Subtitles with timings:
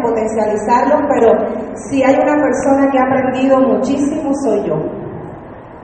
[0.00, 1.32] en potencializarlos, pero
[1.88, 4.76] si hay una persona que ha aprendido muchísimo soy yo.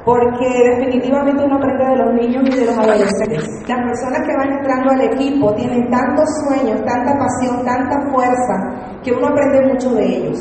[0.04, 0.46] Porque
[0.76, 3.44] definitivamente uno aprende de los niños y de los adolescentes.
[3.66, 9.12] Las personas que van entrando al equipo tienen tantos sueños, tanta pasión, tanta fuerza, que
[9.12, 10.38] uno aprende mucho de ellos.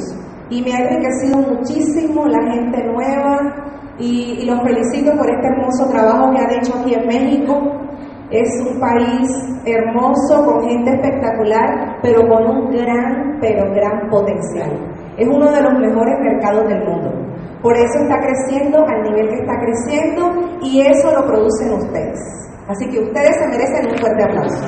[0.52, 3.40] Y me ha enriquecido muchísimo la gente nueva
[3.98, 7.85] y, y los felicito por este hermoso trabajo que han hecho aquí en México.
[8.32, 9.30] Es un país
[9.66, 14.72] hermoso, con gente espectacular, pero con un gran, pero gran potencial.
[15.16, 17.12] Es uno de los mejores mercados del mundo.
[17.62, 22.20] Por eso está creciendo al nivel que está creciendo y eso lo producen ustedes.
[22.68, 24.66] Así que ustedes se merecen un fuerte aplauso.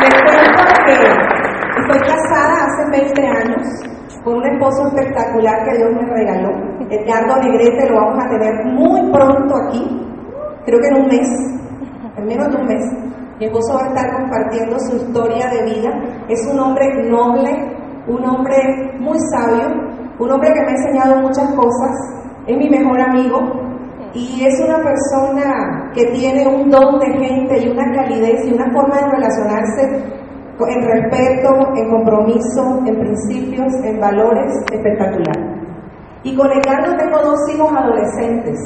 [0.00, 0.92] Les cuento que
[1.80, 3.90] estoy casada hace 20 años
[4.24, 6.79] con un esposo espectacular que Dios me regaló.
[6.90, 9.86] Edgardo Negrete lo vamos a tener muy pronto aquí,
[10.64, 11.28] creo que en un mes,
[12.16, 12.84] en menos de un mes.
[13.38, 15.90] Mi esposo va a estar compartiendo su historia de vida.
[16.28, 17.50] Es un hombre noble,
[18.06, 18.56] un hombre
[18.98, 19.68] muy sabio,
[20.18, 21.96] un hombre que me ha enseñado muchas cosas.
[22.46, 23.38] Es mi mejor amigo
[24.12, 28.70] y es una persona que tiene un don de gente y una calidez y una
[28.72, 30.20] forma de relacionarse
[30.68, 35.49] en respeto, en compromiso, en principios, en valores, espectacular.
[36.22, 38.58] Y con Edgardo tengo dos hijos adolescentes.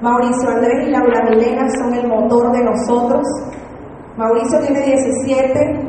[0.00, 3.26] Mauricio Andrés y Laura Milena son el motor de nosotros.
[4.16, 5.86] Mauricio tiene 17,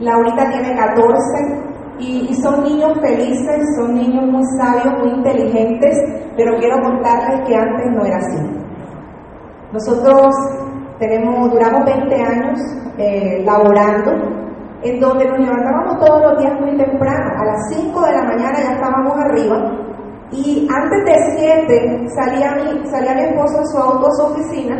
[0.00, 1.64] Laurita tiene 14
[1.98, 5.96] y, y, son niños felices, son niños muy sabios, muy inteligentes,
[6.36, 8.64] pero quiero contarles que antes no era así.
[9.72, 10.34] Nosotros
[10.98, 12.60] tenemos, duramos 20 años
[12.98, 14.12] eh, laborando,
[14.82, 18.58] en donde nos levantábamos todos los días muy temprano, a las 5 de la mañana
[18.62, 19.56] ya estábamos arriba,
[20.34, 24.76] y antes de 7 salía mi, salía mi esposo en su auto a su oficina,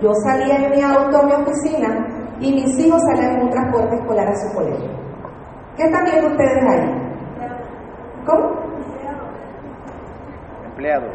[0.00, 2.06] yo salía en mi auto a mi oficina,
[2.42, 4.90] y mis hijos salían en un transporte escolar a su colegio.
[5.76, 7.02] ¿Qué están viendo ustedes ahí?
[8.26, 8.50] ¿Cómo?
[10.64, 11.10] Empleados.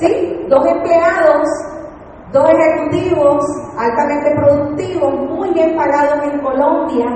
[0.00, 1.48] Sí, dos empleados,
[2.32, 3.44] dos ejecutivos
[3.78, 7.06] altamente productivos, muy bien pagados en Colombia.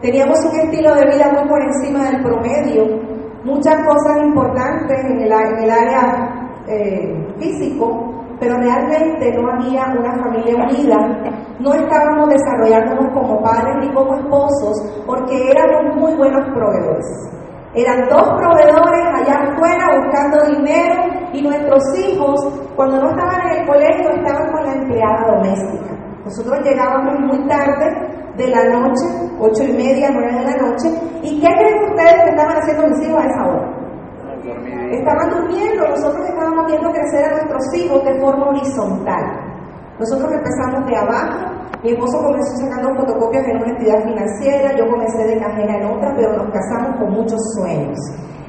[0.00, 3.13] Teníamos un estilo de vida muy por encima del promedio,
[3.44, 10.96] muchas cosas importantes en el, área eh, físico, pero realmente no había una familia unida,
[11.60, 17.30] no estábamos desarrollándonos como padres ni como esposos, porque éramos muy buenos proveedores.
[17.74, 20.94] Eran dos proveedores allá afuera buscando dinero
[21.32, 22.40] y nuestros hijos,
[22.76, 25.94] cuando no estaban en el colegio, estaban con la empleada doméstica.
[26.24, 29.04] Nosotros llegábamos muy tarde de la noche,
[29.38, 30.88] ocho y media, nueve de la noche,
[31.22, 33.84] ¿y qué creen ustedes que estaban haciendo mis hijos a esa hora?
[34.90, 39.24] Estaban durmiendo, nosotros estábamos viendo crecer a nuestros hijos de forma horizontal.
[39.98, 45.24] Nosotros empezamos de abajo, mi esposo comenzó sacando fotocopias en una entidad financiera, yo comencé
[45.24, 47.98] de cajera en otra, pero nos casamos con muchos sueños.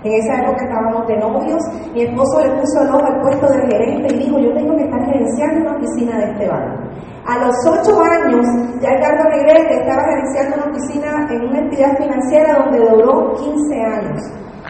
[0.05, 1.63] En esa época estábamos de novios,
[1.95, 4.83] mi esposo le puso el ojo al puesto de gerente y dijo, yo tengo que
[4.83, 6.77] estar gerenciando una oficina de este banco.
[7.25, 8.45] A los ocho años,
[8.81, 14.21] ya Edgardo Negrete estaba gerenciando una oficina en una entidad financiera donde duró 15 años.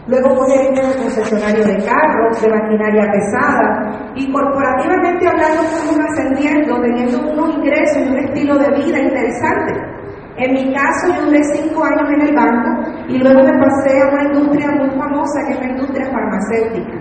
[0.07, 6.79] Luego fue gerente de concesionario de carros, de maquinaria pesada, y corporativamente hablando fuimos ascendiendo,
[6.79, 9.95] teniendo unos ingresos y un estilo de vida interesante.
[10.37, 14.07] En mi caso, yo duré cinco años en el banco y luego me pasé a
[14.09, 16.93] una industria muy famosa que es la industria farmacéutica,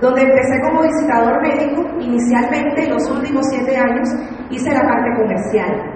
[0.00, 4.08] donde empecé como visitador médico inicialmente, los últimos siete años
[4.50, 5.90] hice la parte comercial.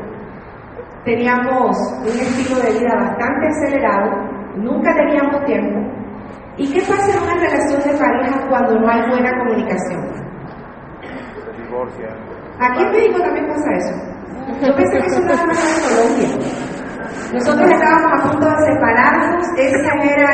[1.05, 4.11] Teníamos un estilo de vida bastante acelerado,
[4.57, 5.81] nunca teníamos tiempo.
[6.57, 10.03] ¿Y qué pasa en una relación de pareja cuando no hay buena comunicación?
[11.01, 12.17] Se divorcian.
[12.61, 13.95] Aquí en México también pasa eso.
[14.67, 16.68] Yo pensé que eso nada más en Colombia.
[17.33, 20.33] Nosotros estábamos a punto de separarnos, ese era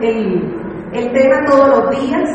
[0.00, 2.28] el, tema todos los días.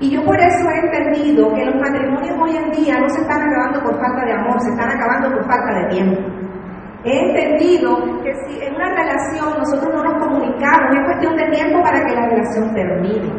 [0.00, 3.42] Y yo por eso he entendido que los matrimonios hoy en día no se están
[3.42, 6.20] acabando por falta de amor, se están acabando por falta de tiempo.
[7.04, 11.82] He entendido que si en una relación nosotros no nos comunicamos, es cuestión de tiempo
[11.82, 13.32] para que la relación termine.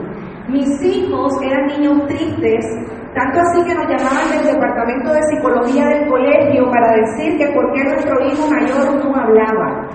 [0.47, 2.65] Mis hijos eran niños tristes,
[3.13, 7.73] tanto así que nos llamaban del departamento de psicología del colegio para decir que por
[7.73, 9.89] qué nuestro hijo mayor no hablaba.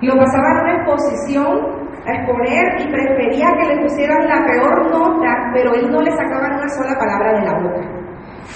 [0.00, 5.50] Lo pasaban en una exposición a exponer y prefería que le pusieran la peor nota,
[5.52, 7.98] pero él no le sacaban una sola palabra de la boca.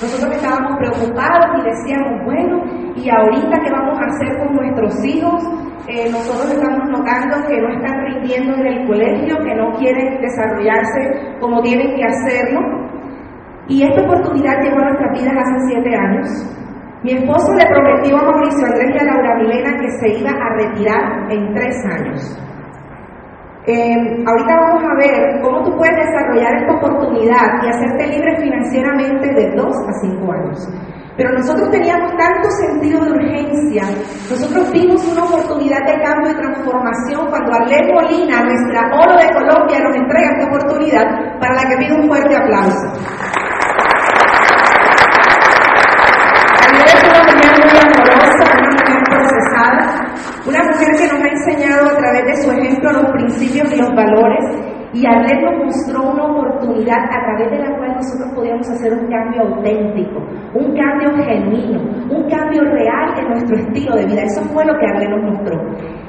[0.01, 2.63] Nosotros estábamos preocupados y decíamos, bueno,
[2.95, 5.43] ¿y ahorita qué vamos a hacer con nuestros hijos?
[5.89, 11.39] Eh, nosotros estamos notando que no están rindiendo en el colegio, que no quieren desarrollarse
[11.41, 12.61] como tienen que hacerlo.
[13.67, 16.29] Y esta oportunidad llegó a nuestras vidas hace siete años.
[17.03, 20.55] Mi esposo le prometió a Mauricio Andrés y a Laura Milena que se iba a
[20.55, 22.39] retirar en tres años.
[23.67, 29.35] Eh, ahorita vamos a ver cómo tú puedes desarrollar esta oportunidad y hacerte libre financieramente
[29.35, 30.69] de dos a cinco años.
[31.17, 33.85] Pero nosotros teníamos tanto sentido de urgencia,
[34.31, 39.81] nosotros vimos una oportunidad de cambio y transformación cuando Arlene Molina, nuestra oro de Colombia,
[39.81, 41.05] nos entrega esta oportunidad
[41.39, 42.87] para la que pido un fuerte aplauso.
[46.65, 49.85] Arlene es una mujer muy amorosa, una mujer procesada,
[50.47, 53.95] una mujer que nos ha enseñado a través de su ejemplo los principios y los
[53.95, 58.93] valores y Arlet nos mostró una oportunidad a través de la cual nosotros podíamos hacer
[58.93, 60.21] un cambio auténtico,
[60.55, 61.81] un cambio genuino,
[62.11, 64.23] un cambio real en nuestro estilo de vida.
[64.23, 65.57] Eso fue lo que Arlet nos mostró.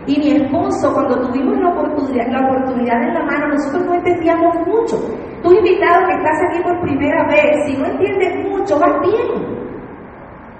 [0.06, 4.56] Y mi esposo, cuando tuvimos la oportunidad, la oportunidad en la mano, nosotros no entendíamos
[4.68, 4.98] mucho.
[5.42, 9.62] Tú invitado que estás aquí por primera vez, si no entiendes mucho, vas bien.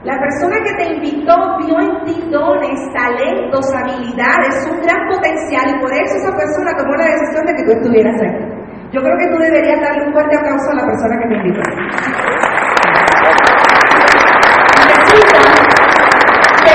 [0.04, 5.80] La persona que te invitó vio en ti dones, talentos, habilidades, un gran potencial y
[5.80, 8.44] por eso esa persona tomó la decisión de que tú estuvieras aquí.
[8.92, 11.62] Yo creo que tú deberías darle un fuerte aplauso a la persona que te invitó.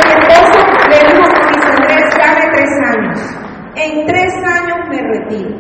[0.08, 0.58] Esposo
[2.19, 3.20] dame tres años.
[3.76, 5.50] En tres años me retiro.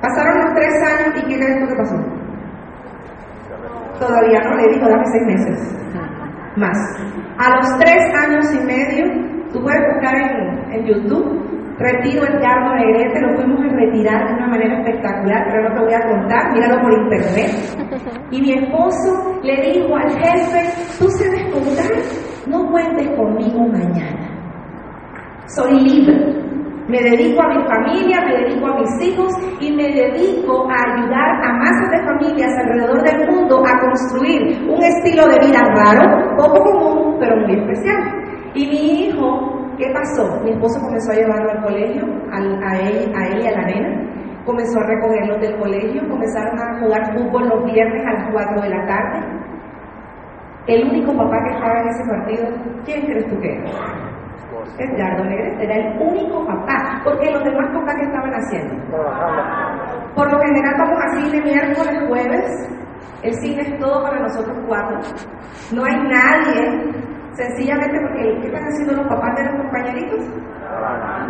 [0.00, 1.96] Pasaron los tres años y ¿qué crees tú que pasó?
[4.00, 5.75] Todavía no, le dijo, dame seis meses
[6.56, 6.76] más.
[7.38, 9.04] A los tres años y medio,
[9.52, 14.48] tú puedes buscar en, en YouTube, Retiro Edgardo Negrete, lo fuimos a retirar de una
[14.48, 17.50] manera espectacular, pero no te voy a contar, míralo por internet.
[18.30, 21.92] Y mi esposo le dijo al jefe, tú sabes contar,
[22.46, 24.30] no cuentes conmigo mañana.
[25.48, 26.45] Soy libre.
[26.88, 31.44] Me dedico a mi familia, me dedico a mis hijos y me dedico a ayudar
[31.44, 36.62] a masas de familias alrededor del mundo a construir un estilo de vida raro, poco
[36.62, 38.02] común, pero muy especial.
[38.54, 40.40] Y mi hijo, ¿qué pasó?
[40.44, 42.38] Mi esposo comenzó a llevarlo al colegio, a,
[42.78, 44.06] él, a él y a la nena
[44.46, 48.68] comenzó a recogerlos del colegio, comenzaron a jugar fútbol los viernes a las 4 de
[48.68, 49.26] la tarde.
[50.68, 52.46] El único papá que estaba en ese partido,
[52.84, 54.05] ¿quién crees tú que era?
[54.78, 58.74] Edgardo Negrete era el único papá, porque los demás papás que estaban haciendo.
[60.14, 62.68] Por lo general vamos a cine miércoles, jueves,
[63.22, 64.98] el cine es todo para nosotros cuatro.
[65.72, 66.92] No hay nadie,
[67.32, 70.20] sencillamente porque ¿qué están haciendo los papás de los compañeritos?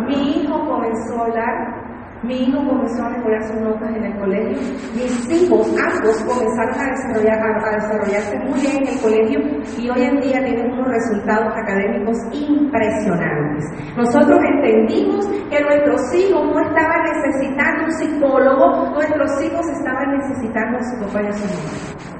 [0.05, 1.86] Mi hijo comenzó a hablar
[2.23, 4.57] mi hijo comenzó a mejorar sus notas en el colegio.
[4.95, 9.39] Mis hijos, ambos, comenzaron a, desarrollar, a, desarrollarse muy bien en el colegio
[9.77, 13.65] y hoy en día tienen unos resultados académicos impresionantes.
[13.95, 20.83] Nosotros entendimos que nuestros hijos no estaban necesitando un psicólogo, nuestros hijos estaban necesitando a
[20.83, 22.17] su papá y a su mamá.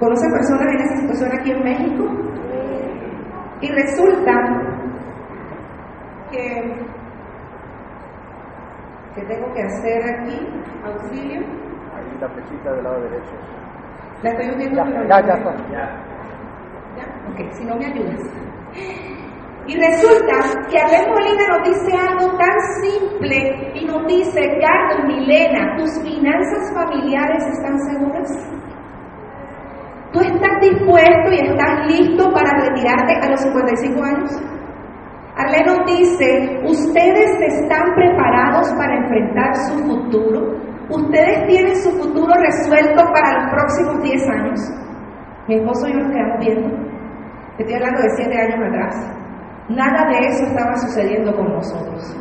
[0.00, 2.04] ¿Conocen personas en esa situación aquí en México?
[3.60, 4.32] Y resulta
[6.30, 6.94] que
[9.14, 10.38] ¿Qué tengo que hacer aquí?
[10.84, 11.40] Auxilio.
[11.40, 13.32] Ahí la flechita del lado derecho.
[14.22, 14.84] La estoy uniendo.
[14.84, 15.54] Ya, ya, ya, está.
[15.70, 16.04] Ya.
[17.30, 18.20] Ok, si no me ayudas.
[19.66, 25.76] Y resulta que Abel Molina nos dice algo tan simple y nos dice, Carlos Milena,
[25.78, 28.28] ¿tus finanzas familiares están seguras?
[30.12, 34.30] ¿Tú estás dispuesto y estás listo para retirarte a los 55 años?
[35.36, 40.54] Arleno dice, ustedes están preparados para enfrentar su futuro,
[40.88, 44.60] ustedes tienen su futuro resuelto para los próximos 10 años.
[45.48, 46.68] Mi esposo y yo nos quedamos viendo,
[47.58, 49.14] estoy hablando de 7 años atrás.
[49.70, 52.16] Nada de eso estaba sucediendo con nosotros.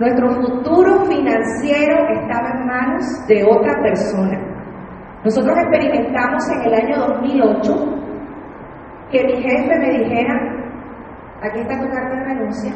[0.00, 4.40] Nuestro futuro financiero estaba en manos de otra persona.
[5.22, 7.72] Nosotros experimentamos en el año 2008
[9.12, 10.63] que mi jefe me dijera,
[11.44, 12.72] aquí está tu carta de renuncia.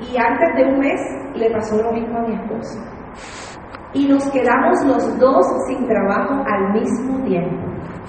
[0.00, 1.00] Y antes de un mes
[1.34, 2.78] le pasó lo mismo a mi esposo.
[3.94, 7.64] Y nos quedamos los dos sin trabajo al mismo tiempo.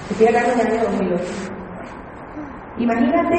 [0.10, 1.24] Estoy hablando del año 2008.
[2.78, 3.38] Imagínate,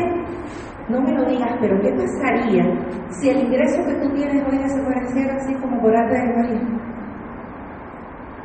[0.88, 2.64] no me lo digas, pero ¿qué pasaría
[3.10, 6.60] si el ingreso que tú tienes hoy desapareciera así como por arte de magia?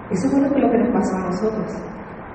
[0.10, 1.72] Eso fue lo que nos pasó a nosotros.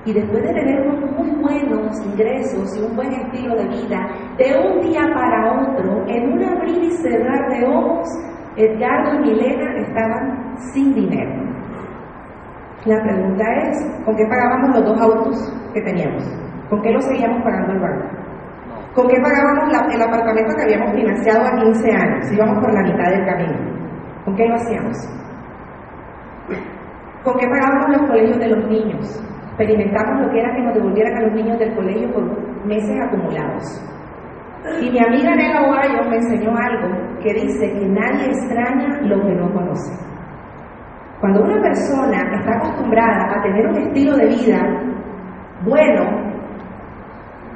[0.07, 4.57] Y después de tener unos muy buenos ingresos y un buen estilo de vida, de
[4.57, 8.07] un día para otro, en un abrir y cerrar de ojos,
[8.55, 11.29] Edgardo y Milena estaban sin dinero.
[12.85, 16.23] La pregunta es, ¿con qué pagábamos los dos autos que teníamos?
[16.69, 18.05] ¿Con qué lo seguíamos pagando el banco?
[18.95, 22.31] ¿Con qué pagábamos el apartamento que habíamos financiado a 15 años?
[22.31, 23.57] Íbamos por la mitad del camino.
[24.23, 24.97] ¿Con qué lo hacíamos?
[27.25, 29.36] ¿Con qué pagábamos los colegios de los niños?
[29.57, 33.63] Experimentamos lo que era que nos devolvieran a los niños del colegio por meses acumulados.
[34.81, 39.33] Y mi amiga Nela Guayo me enseñó algo que dice que nadie extraña lo que
[39.33, 39.93] no conoce.
[41.19, 44.59] Cuando una persona está acostumbrada a tener un estilo de vida
[45.65, 46.03] bueno,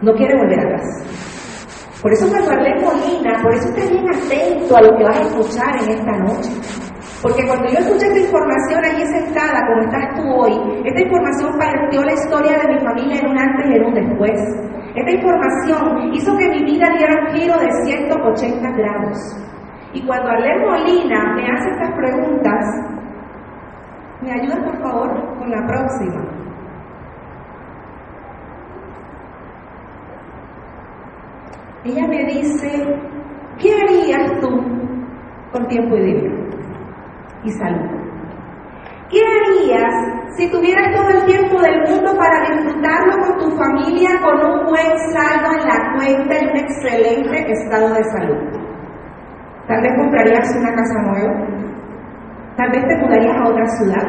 [0.02, 2.02] no quiere volver atrás.
[2.02, 5.22] Por eso cuando hablé Molina, por eso esté bien atento a lo que vas a
[5.22, 6.50] escuchar en esta noche.
[7.22, 8.84] Porque cuando yo escuché esta información
[9.72, 13.70] como estás tú hoy, esta información partió la historia de mi familia en un antes
[13.70, 14.40] y en un después.
[14.96, 19.18] Esta información hizo que mi vida diera un giro de 180 grados.
[19.94, 22.66] Y cuando Arlene Molina me hace estas preguntas,
[24.22, 26.22] ¿me ayudas por favor con la próxima?
[31.84, 33.00] Ella me dice,
[33.58, 34.50] ¿qué harías tú
[35.52, 36.36] con tiempo y dinero?
[37.44, 38.01] Y salud.
[39.12, 39.94] ¿Qué harías
[40.38, 44.98] si tuvieras todo el tiempo del mundo para disfrutarlo con tu familia, con un buen
[45.12, 48.38] saldo en la cuenta y un excelente estado de salud?
[49.68, 51.34] Tal vez comprarías una casa nueva,
[52.56, 54.08] tal vez te mudarías a otra ciudad,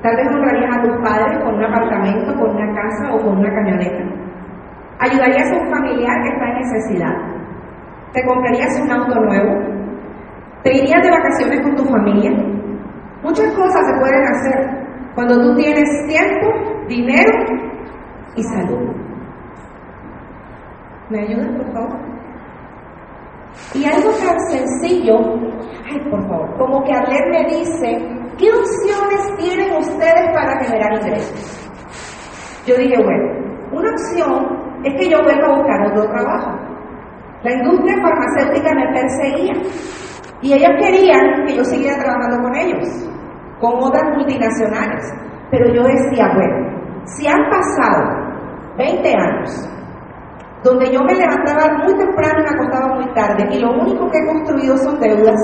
[0.00, 3.52] tal vez honrarías a tus padres con un apartamento, con una casa o con una
[3.52, 4.04] camioneta.
[5.00, 7.14] Ayudarías a un familiar que está en necesidad.
[8.12, 9.54] Te comprarías un auto nuevo.
[10.62, 12.30] Te irías de vacaciones con tu familia.
[13.22, 16.46] Muchas cosas se pueden hacer cuando tú tienes tiempo,
[16.88, 17.32] dinero
[18.36, 18.94] y salud.
[21.10, 21.98] ¿Me ayudas, por favor?
[23.74, 25.18] Y algo tan sencillo,
[25.90, 27.98] ay, por favor, como que Arlet me dice,
[28.38, 31.70] ¿qué opciones tienen ustedes para generar ingresos?
[32.66, 36.58] Yo dije, bueno, una opción es que yo vuelva a buscar otro trabajo.
[37.42, 39.52] La industria farmacéutica me perseguía
[40.40, 42.88] y ellos querían que yo siguiera trabajando con ellos,
[43.60, 45.04] con otras multinacionales.
[45.50, 48.28] Pero yo decía, bueno, si han pasado
[48.76, 49.68] 20 años
[50.62, 54.18] donde yo me levantaba muy temprano y me acostaba muy tarde y lo único que
[54.18, 55.36] he construido son deudas,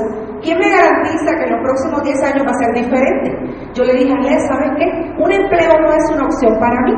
[0.43, 3.71] ¿quién me garantiza que en los próximos 10 años va a ser diferente?
[3.75, 5.15] Yo le dije a él, ¿sabes qué?
[5.19, 6.93] Un empleo no es una opción para mí.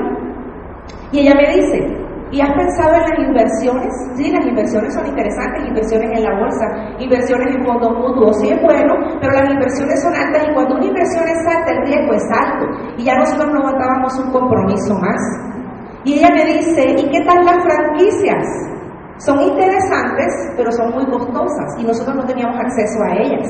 [1.13, 3.93] Y ella me dice, ¿Y has pensado en las inversiones?
[4.17, 6.67] Sí, las inversiones son interesantes, inversiones en la bolsa,
[6.99, 10.87] inversiones en fondos mutuos, sí es bueno, pero las inversiones son altas y cuando una
[10.87, 12.67] inversión es alta, el riesgo es alto.
[12.99, 15.23] Y ya nosotros no aguantábamos un compromiso más.
[16.03, 18.47] Y ella me dice, ¿y qué tal las franquicias?
[19.19, 23.49] Son interesantes, pero son muy costosas y nosotros no teníamos acceso a ellas.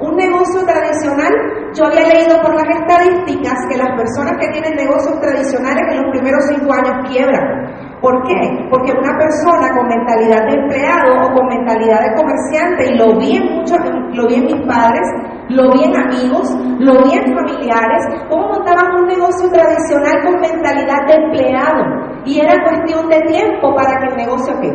[0.00, 1.30] Un negocio tradicional,
[1.74, 6.10] yo había leído por las estadísticas que las personas que tienen negocios tradicionales en los
[6.12, 7.89] primeros cinco años quiebran.
[8.00, 8.66] ¿Por qué?
[8.70, 13.36] Porque una persona con mentalidad de empleado o con mentalidad de comerciante, y lo vi
[13.36, 13.78] en muchos,
[14.14, 15.06] lo vi mis padres,
[15.50, 21.06] lo vi en amigos, lo vi en familiares, cómo montaban un negocio tradicional con mentalidad
[21.08, 21.84] de empleado.
[22.24, 24.72] Y era cuestión de tiempo para que el negocio qué?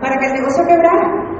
[0.00, 1.34] Para que el negocio quebrara.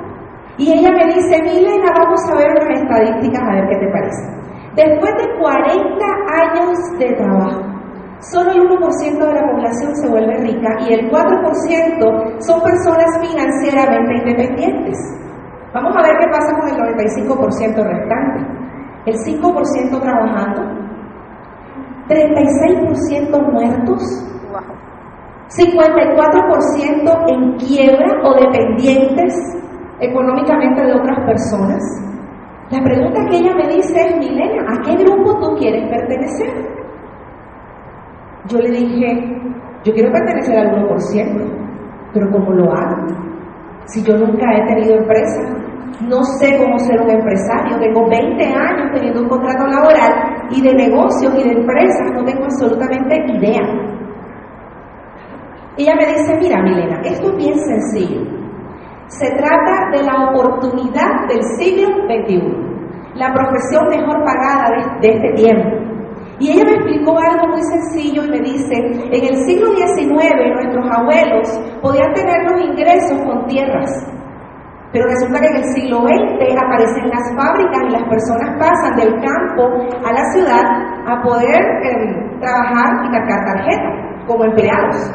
[0.56, 4.44] Y ella me dice, Milena, vamos a ver unas estadísticas a ver qué te parece.
[4.74, 7.74] Después de 40 años de trabajo,
[8.32, 14.14] Solo el 1% de la población se vuelve rica y el 4% son personas financieramente
[14.14, 14.98] independientes.
[15.74, 18.40] Vamos a ver qué pasa con el 95% restante.
[19.04, 20.62] El 5% trabajando,
[22.08, 24.02] 36% muertos,
[25.48, 29.34] 54% en quiebra o dependientes
[30.00, 31.82] económicamente de otras personas.
[32.70, 36.83] La pregunta que ella me dice es, Milena, ¿a qué grupo tú quieres pertenecer?
[38.48, 39.40] Yo le dije,
[39.84, 43.06] yo quiero pertenecer al 1%, pero ¿cómo lo hago?
[43.86, 45.40] Si yo nunca he tenido empresa,
[46.08, 50.74] no sé cómo ser un empresario, tengo 20 años teniendo un contrato laboral y de
[50.74, 53.62] negocios y de empresas no tengo absolutamente idea.
[55.76, 58.20] Ella me dice, mira Milena, esto es bien sencillo.
[59.06, 64.68] Se trata de la oportunidad del siglo XXI, la profesión mejor pagada
[65.00, 65.93] de, de este tiempo.
[66.40, 70.86] Y ella me explicó algo muy sencillo y me dice, en el siglo XIX nuestros
[70.90, 73.90] abuelos podían tener los ingresos con tierras,
[74.92, 79.12] pero resulta que en el siglo XX aparecen las fábricas y las personas pasan del
[79.20, 79.64] campo
[80.06, 80.64] a la ciudad
[81.06, 85.12] a poder em, trabajar y cargar tarjetas como empleados.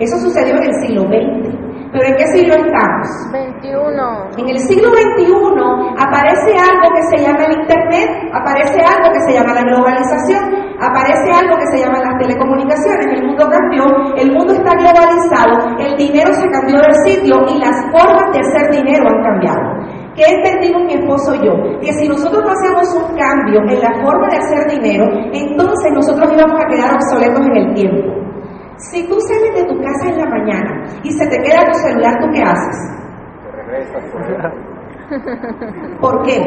[0.00, 1.73] Eso sucedió en el siglo XX.
[1.94, 3.06] ¿Pero en qué siglo estamos?
[3.30, 4.34] 21.
[4.34, 5.30] En el siglo XXI
[5.94, 10.42] aparece algo que se llama el Internet, aparece algo que se llama la globalización,
[10.82, 13.06] aparece algo que se llama las telecomunicaciones.
[13.14, 13.86] El mundo cambió,
[14.18, 18.74] el mundo está globalizado, el dinero se cambió de sitio y las formas de hacer
[18.74, 19.62] dinero han cambiado.
[20.16, 21.54] ¿Qué entendimos mi esposo y yo?
[21.78, 26.26] Que si nosotros no hacemos un cambio en la forma de hacer dinero, entonces nosotros
[26.34, 28.23] íbamos a quedar obsoletos en el tiempo.
[28.76, 32.18] Si tú sales de tu casa en la mañana y se te queda tu celular,
[32.20, 32.94] ¿tú qué haces?
[36.00, 36.40] ¿Por qué?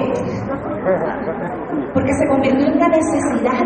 [1.94, 3.64] Porque se convirtió en una necesidad.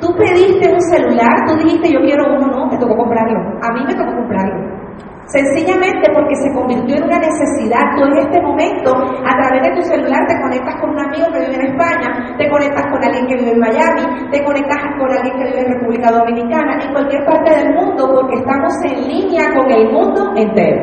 [0.00, 3.40] Tú pediste un celular, tú dijiste yo quiero uno, no, te tocó comprarlo.
[3.62, 4.87] A mí me tocó comprarlo.
[5.28, 7.84] Sencillamente porque se convirtió en una necesidad.
[7.96, 11.40] Tú en este momento, a través de tu celular, te conectas con un amigo que
[11.40, 12.08] vive en España,
[12.38, 15.72] te conectas con alguien que vive en Miami, te conectas con alguien que vive en
[15.74, 20.80] República Dominicana, en cualquier parte del mundo, porque estamos en línea con el mundo entero.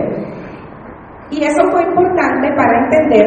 [1.31, 3.25] Y eso fue importante para entender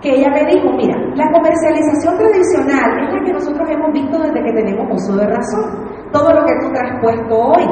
[0.00, 4.44] que ella me dijo, mira, la comercialización tradicional es la que nosotros hemos visto desde
[4.44, 5.66] que tenemos uso de razón.
[6.12, 7.66] Todo lo que tú te has puesto hoy,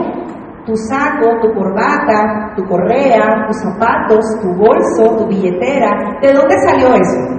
[0.66, 6.88] tu saco, tu corbata, tu correa, tus zapatos, tu bolso, tu billetera, ¿de dónde salió
[6.92, 7.36] eso?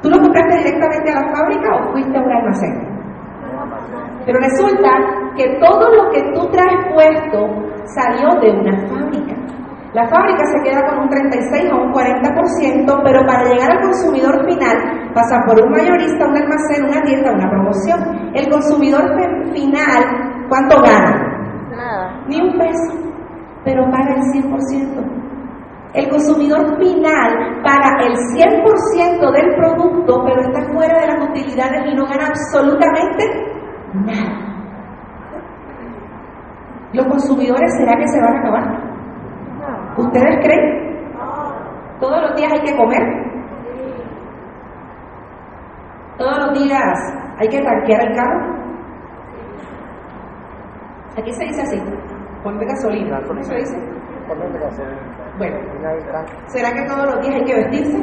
[0.00, 2.94] ¿Tú lo compraste directamente a la fábrica o fuiste a un almacén?
[4.24, 4.88] Pero resulta
[5.36, 7.38] que todo lo que tú traes puesto
[7.86, 9.34] salió de una fábrica.
[9.94, 14.44] La fábrica se queda con un 36 o un 40%, pero para llegar al consumidor
[14.44, 18.00] final pasa por un mayorista, un almacén, una tienda, una promoción.
[18.34, 19.02] El consumidor
[19.52, 21.33] final, ¿cuánto gana?
[22.28, 22.94] Ni un peso,
[23.64, 25.24] pero paga el 100%.
[25.94, 31.94] El consumidor final paga el 100% del producto, pero está fuera de las utilidades y
[31.94, 33.24] no gana absolutamente
[33.94, 34.44] nada.
[36.92, 38.94] ¿Los consumidores será que se van a acabar?
[39.96, 40.84] ¿Ustedes creen?
[42.00, 43.02] ¿Todos los días hay que comer?
[46.18, 48.53] ¿Todos los días hay que tanquear el carro?
[51.16, 51.80] Aquí se dice así,
[52.42, 53.20] ponte gasolina.
[53.26, 53.76] ¿Cómo se dice?
[55.38, 55.56] Bueno,
[56.48, 57.98] ¿será que todos los días hay que vestirse?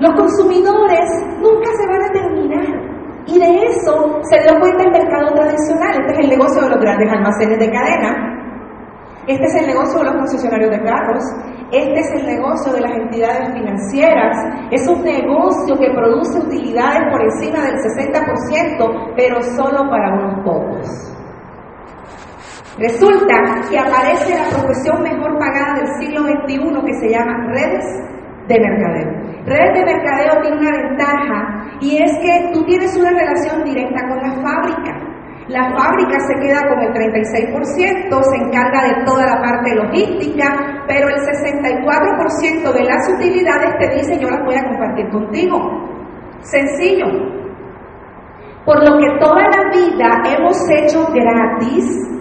[0.00, 1.08] Los consumidores
[1.40, 2.94] nunca se van a terminar.
[3.26, 6.00] Y de eso se dio cuenta el mercado tradicional.
[6.00, 8.34] Este es el negocio de los grandes almacenes de cadena.
[9.26, 11.24] Este es el negocio de los concesionarios de carros.
[11.70, 14.36] Este es el negocio de las entidades financieras.
[14.70, 21.13] Es un negocio que produce utilidades por encima del 60%, pero solo para unos pocos.
[22.78, 23.34] Resulta
[23.70, 27.84] que aparece la profesión mejor pagada del siglo XXI que se llama redes
[28.48, 29.24] de mercadeo.
[29.46, 34.18] Redes de mercadeo tiene una ventaja y es que tú tienes una relación directa con
[34.18, 35.14] la fábrica.
[35.48, 41.06] La fábrica se queda con el 36%, se encarga de toda la parte logística, pero
[41.08, 45.58] el 64% de las utilidades te dice yo las voy a compartir contigo.
[46.40, 47.06] Sencillo.
[48.64, 52.14] Por lo que toda la vida hemos hecho gratis,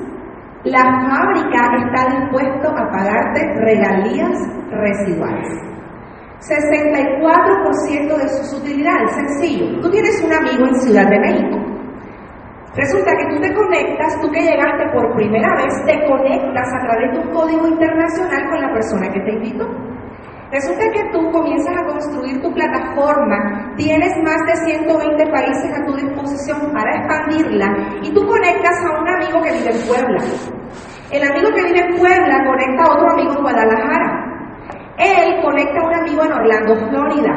[0.66, 4.40] la fábrica está dispuesto a pagarte regalías
[4.72, 5.48] residuales.
[6.40, 9.82] 64% de sus utilidades, sencillo.
[9.82, 11.58] Tú tienes un amigo en Ciudad de México.
[12.76, 17.12] Resulta que tú te conectas, tú que llegaste por primera vez, te conectas a través
[17.12, 19.68] de un código internacional con la persona que te invitó.
[20.54, 25.96] Resulta que tú comienzas a construir tu plataforma, tienes más de 120 países a tu
[25.96, 30.22] disposición para expandirla y tú conectas a un amigo que vive en Puebla.
[31.14, 34.34] El amigo que vive en Puebla conecta a otro amigo en Guadalajara.
[34.98, 37.34] Él conecta a un amigo en Orlando, Florida.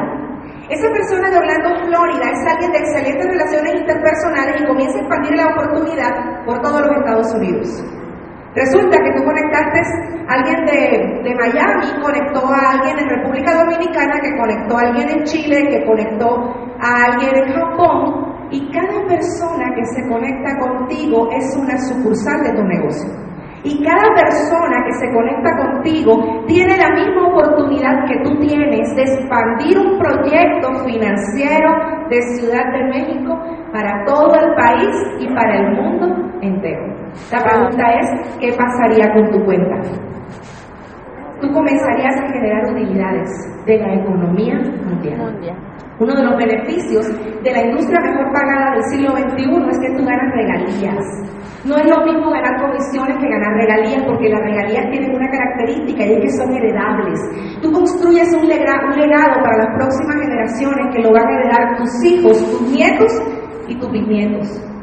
[0.67, 5.35] Esa persona de Orlando, Florida es alguien de excelentes relaciones interpersonales y comienza a expandir
[5.35, 6.09] la oportunidad
[6.43, 7.85] por todos los Estados Unidos.
[8.55, 9.79] Resulta que tú conectaste
[10.27, 15.23] a alguien de, Miami, conectó a alguien en República Dominicana, que conectó a alguien en
[15.25, 16.49] Chile, que conectó
[16.81, 22.53] a alguien en Japón, y cada persona que se conecta contigo es una sucursal de
[22.53, 23.26] tu negocio.
[23.67, 29.01] Y cada persona que se conecta contigo tiene la misma oportunidad que tú tienes de
[29.01, 31.69] expandir un proyecto financiero
[32.09, 33.37] de Ciudad de México
[33.73, 36.07] para todo el país y para el mundo
[36.41, 36.81] entero.
[37.29, 39.81] La pregunta es, ¿qué pasaría con tu cuenta?
[41.41, 43.29] Tú comenzarías a generar utilidades
[43.65, 45.57] de la economía mundial.
[45.99, 47.07] Uno de los beneficios
[47.43, 51.03] de la industria mejor pagada del siglo XXI es que tú ganas regalías.
[51.65, 56.05] No es lo mismo ganar comisiones que ganar regalías, porque las regalías tienen una característica
[56.05, 57.19] y es que son heredables.
[57.61, 62.37] Tú construyes un, legado, para las próximas generaciones que lo van a heredar tus hijos,
[62.51, 63.11] tus nietos
[63.67, 64.76] y tus bisnietos.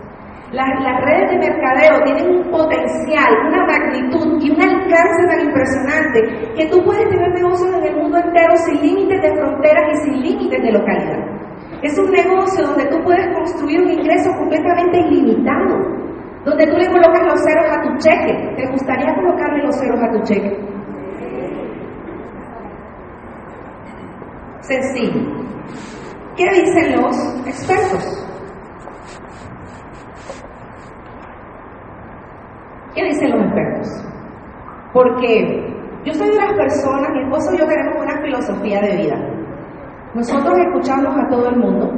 [0.54, 6.66] Las, redes de mercadeo tienen un potencial, una magnitud y un alcance tan impresionante que
[6.66, 10.62] tú puedes tener negocios en el mundo entero sin límites de fronteras y sin límites
[10.62, 11.18] de localidad.
[11.82, 16.04] Es un negocio donde tú puedes construir un ingreso completamente ilimitado
[16.44, 18.54] donde tú le colocas los ceros a tu cheque.
[18.56, 20.56] ¿Te gustaría colocarle los ceros a tu cheque?
[24.60, 25.20] Sencillo.
[26.36, 28.33] ¿Qué dicen los expertos?
[32.94, 33.88] ¿Qué dicen los expertos?
[34.92, 38.96] Porque yo soy de las una persona, mi esposo y yo tenemos una filosofía de
[38.96, 39.16] vida.
[40.14, 41.90] Nosotros escuchamos a todo el mundo,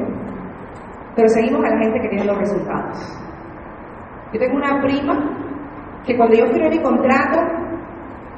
[1.15, 3.23] pero seguimos a la gente que tiene los resultados.
[4.33, 5.15] Yo tengo una prima
[6.07, 7.41] que cuando yo firmé mi contrato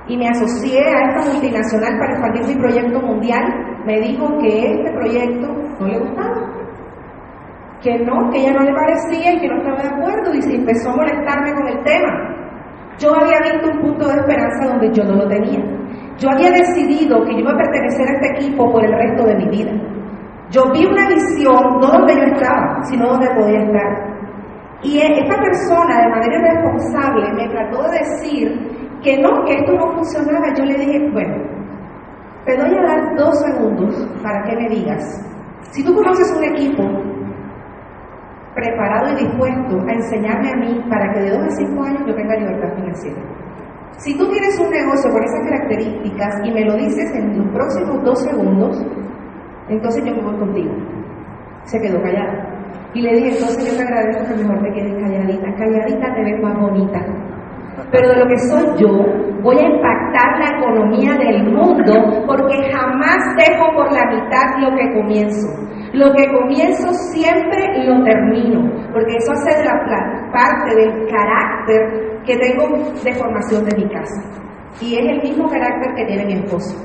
[0.09, 3.45] y me asocié a esta multinacional para expandir mi proyecto mundial,
[3.85, 5.47] me dijo que este proyecto
[5.79, 6.51] no le gustaba,
[7.83, 10.57] que no, que ella no le parecía y que no estaba de acuerdo y se
[10.57, 12.39] empezó a molestarme con el tema.
[12.99, 15.63] Yo había visto un punto de esperanza donde yo no lo tenía.
[16.19, 19.37] Yo había decidido que yo iba a pertenecer a este equipo por el resto de
[19.37, 19.71] mi vida.
[20.51, 24.09] Yo vi una visión, no donde yo estaba, sino donde podía estar.
[24.83, 29.93] Y esta persona, de manera irresponsable, me trató de decir que no, que esto no
[29.93, 30.53] funcionaba.
[30.55, 31.37] Yo le dije, bueno,
[32.47, 35.05] te doy a dar dos segundos para que me digas.
[35.71, 36.83] Si tú conoces un equipo
[38.59, 42.15] preparado y dispuesto a enseñarme a mí para que de dos a cinco años yo
[42.15, 43.23] tenga libertad financiera.
[43.99, 48.05] Si tú tienes un negocio con esas características y me lo dices en los próximos
[48.05, 48.87] dos segundos,
[49.69, 50.73] entonces yo me voy contigo.
[51.65, 52.59] Se quedó callada.
[52.95, 55.55] Y le dije, entonces yo te agradezco que mejor te quedes calladita.
[55.55, 57.01] Calladita te ves más bonita.
[57.91, 58.89] Pero de lo que soy yo,
[59.43, 64.93] voy a impactar la economía del mundo porque jamás dejo por la mitad lo que
[64.93, 65.49] comienzo.
[65.93, 68.61] Lo que comienzo siempre lo termino,
[68.93, 74.23] porque eso hace la parte del carácter que tengo de formación de mi casa.
[74.83, 76.77] Y es el mismo carácter que tiene mi esposo.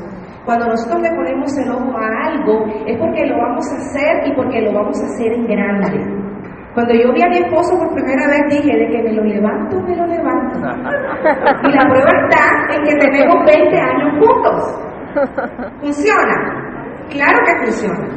[0.46, 4.36] Cuando nosotros le ponemos el ojo a algo, es porque lo vamos a hacer y
[4.36, 6.33] porque lo vamos a hacer en grande.
[6.74, 9.80] Cuando yo vi a mi esposo por primera vez dije, de que me lo levanto,
[9.82, 10.58] me lo levanto.
[10.60, 14.80] Y la prueba está en que tenemos 20 años juntos.
[15.82, 16.36] ¿Funciona?
[17.10, 18.08] Claro que funciona.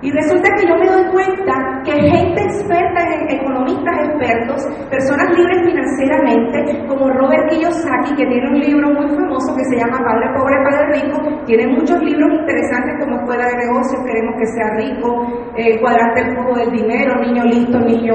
[0.00, 6.86] Y resulta que yo me doy cuenta que gente experta, economistas expertos, personas libres financieramente,
[6.86, 11.00] como Robert Kiyosaki, que tiene un libro muy famoso que se llama Padre Pobre, Padre
[11.00, 16.20] Rico, tiene muchos libros interesantes como Escuela de Negocios, Queremos que sea rico, eh, Cuadrante
[16.20, 18.14] el flujo del dinero, Niño listo, niño,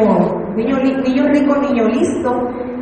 [0.56, 2.30] niño, niño rico, niño listo.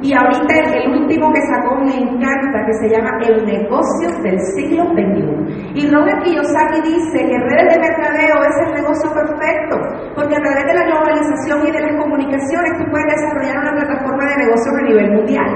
[0.01, 4.83] Y ahorita el, último que sacó me encanta, que se llama El negocio del siglo
[4.97, 5.77] XXI.
[5.77, 9.77] Y Robert Kiyosaki dice que redes de mercadeo es el negocio perfecto,
[10.15, 14.25] porque a través de la globalización y de las comunicaciones tú puedes desarrollar una plataforma
[14.25, 15.49] de negocios a nivel mundial.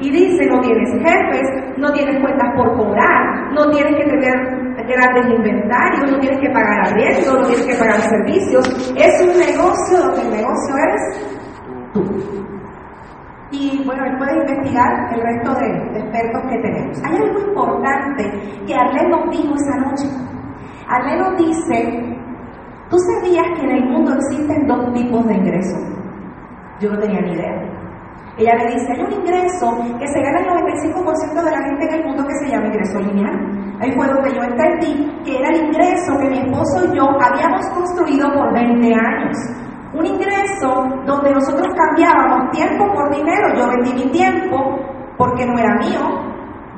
[0.00, 5.26] Y dice, no tienes jefes, no tienes cuentas por cobrar, no tienes que tener grandes
[5.26, 8.94] inventarios, no tienes que pagar arriendo, no tienes que pagar servicios.
[8.96, 11.28] Es un negocio donde el negocio es
[11.92, 12.47] tú.
[13.58, 15.66] Y bueno, él puede investigar el resto de,
[15.98, 17.02] expertos que tenemos.
[17.04, 18.30] Hay algo importante
[18.64, 20.06] que Arlene nos dijo esa noche.
[20.86, 22.16] Arlene nos dice,
[22.88, 25.80] ¿tú sabías que en el mundo existen dos tipos de ingresos?
[26.80, 27.78] Yo no tenía ni idea.
[28.38, 29.66] Ella me dice, hay un ingreso
[29.98, 33.00] que se gana el 95% de la gente en el mundo que se llama ingreso
[33.00, 33.76] lineal.
[33.80, 37.66] Ahí fue donde yo entendí que era el ingreso que mi esposo y yo habíamos
[37.74, 39.36] construido por 20 años.
[39.94, 43.48] Un ingreso donde nosotros cambiábamos tiempo por dinero.
[43.56, 44.78] Yo vendí mi tiempo
[45.16, 46.28] porque no era mío,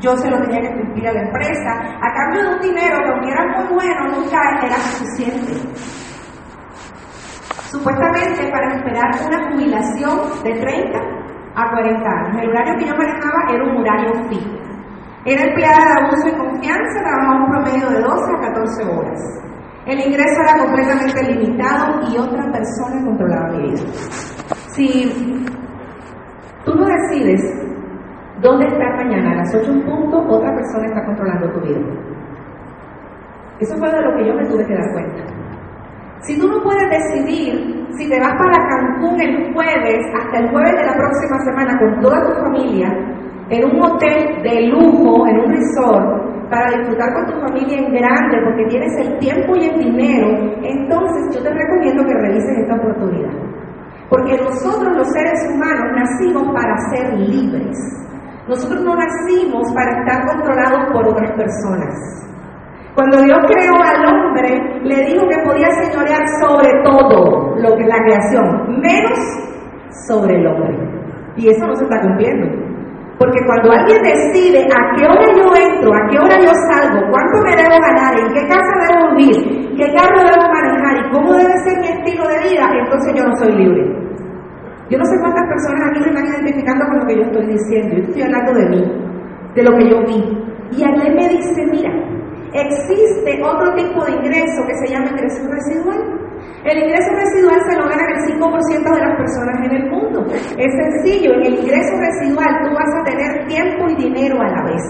[0.00, 1.70] yo se lo tenía que cumplir a la empresa,
[2.00, 5.52] a cambio de un dinero que aunque era muy bueno, nunca era suficiente.
[7.70, 10.98] Supuestamente para esperar una jubilación de 30
[11.54, 12.42] a 40 años.
[12.42, 14.50] El horario que yo manejaba era un horario fijo.
[15.26, 19.49] Era empleada de abuso y confianza, trabajaba un promedio de 12 a 14 horas.
[19.90, 23.82] El ingreso era completamente limitado y otra persona controlaba mi vida.
[24.68, 25.44] Si
[26.64, 27.42] tú no decides
[28.40, 31.80] dónde estar mañana a las 8 en punto, otra persona está controlando tu vida.
[33.58, 35.24] Eso fue de lo que yo me tuve que dar cuenta.
[36.20, 40.70] Si tú no puedes decidir si te vas para Cancún el jueves hasta el jueves
[40.70, 42.96] de la próxima semana con toda tu familia,
[43.48, 48.42] en un hotel de lujo, en un resort, para disfrutar con tu familia en grande,
[48.44, 50.28] porque tienes el tiempo y el dinero,
[50.62, 53.32] entonces yo te recomiendo que revises esta oportunidad.
[54.10, 57.76] Porque nosotros los seres humanos nacimos para ser libres.
[58.48, 62.26] Nosotros no nacimos para estar controlados por otras personas.
[62.96, 67.88] Cuando Dios creó al hombre, le dijo que podía señorear sobre todo lo que es
[67.88, 69.18] la creación, menos
[70.08, 70.76] sobre el hombre.
[71.36, 72.69] Y eso no se está cumpliendo.
[73.20, 77.36] Porque cuando alguien decide a qué hora yo entro, a qué hora yo salgo, cuánto
[77.44, 81.52] me debo ganar, en qué casa debo vivir, qué carro debo manejar y cómo debe
[81.58, 83.84] ser mi estilo de vida, entonces yo no soy libre.
[84.88, 87.96] Yo no sé cuántas personas aquí se están identificando con lo que yo estoy diciendo.
[87.96, 88.82] Yo estoy hablando de mí,
[89.54, 90.78] de lo que yo vi.
[90.78, 91.92] Y alguien me dice, mira,
[92.54, 96.19] existe otro tipo de ingreso que se llama ingreso residual.
[96.64, 100.26] El ingreso residual se lo gana el 5% de las personas en el mundo.
[100.30, 104.62] Es sencillo, en el ingreso residual tú vas a tener tiempo y dinero a la
[104.64, 104.82] vez,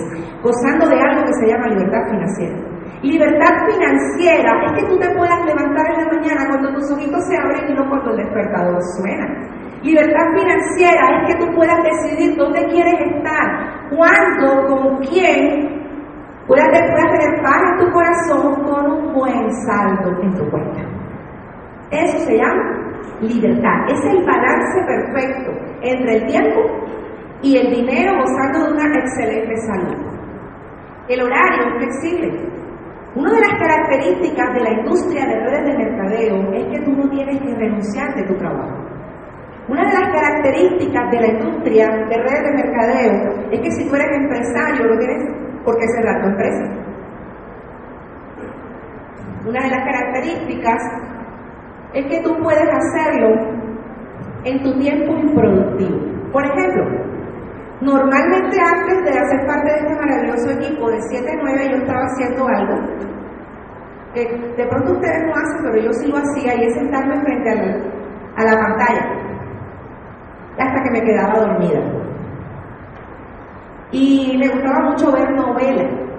[0.43, 2.57] gozando de algo que se llama libertad financiera.
[3.03, 7.37] Libertad financiera es que tú te puedas levantar en la mañana cuando tus ojitos se
[7.37, 9.27] abren y no cuando el despertador suena.
[9.83, 15.81] Libertad financiera es que tú puedas decidir dónde quieres estar, cuándo, con quién,
[16.47, 21.00] puedas, puedas tener paz en tu corazón con un buen saldo en tu cuenta.
[21.91, 22.81] Eso se llama
[23.21, 23.89] libertad.
[23.89, 26.61] Es el balance perfecto entre el tiempo
[27.43, 29.97] y el dinero gozando de una excelente salud.
[31.09, 32.51] El horario es flexible.
[33.17, 37.11] Una de las características de la industria de redes de mercadeo es que tú no
[37.11, 38.91] tienes que renunciar de tu trabajo.
[39.69, 43.97] Una de las características de la industria de redes de mercadeo es que si tú
[43.97, 46.65] eres empresario no tienes por qué cerrar tu empresa.
[49.47, 50.83] Una de las características
[51.95, 53.29] es que tú puedes hacerlo
[54.45, 55.99] en tu tiempo improductivo.
[56.33, 56.85] Por ejemplo,
[57.81, 62.05] normalmente antes de hacer parte de este maravilloso equipo de 7 a 9 yo estaba
[62.05, 63.11] haciendo algo
[64.15, 64.25] que
[64.57, 67.55] de pronto ustedes no hacen, pero yo sí lo hacía y es sentarme frente a
[67.55, 67.77] la,
[68.37, 69.31] a la pantalla
[70.59, 71.81] hasta que me quedaba dormida.
[73.93, 76.10] Y me gustaba mucho ver novelas.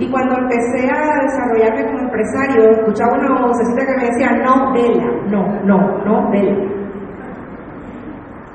[0.00, 5.12] Y cuando empecé a desarrollarme como empresario, escuchaba una vocecita que me decía, no vela,
[5.28, 6.56] no, no, no vela.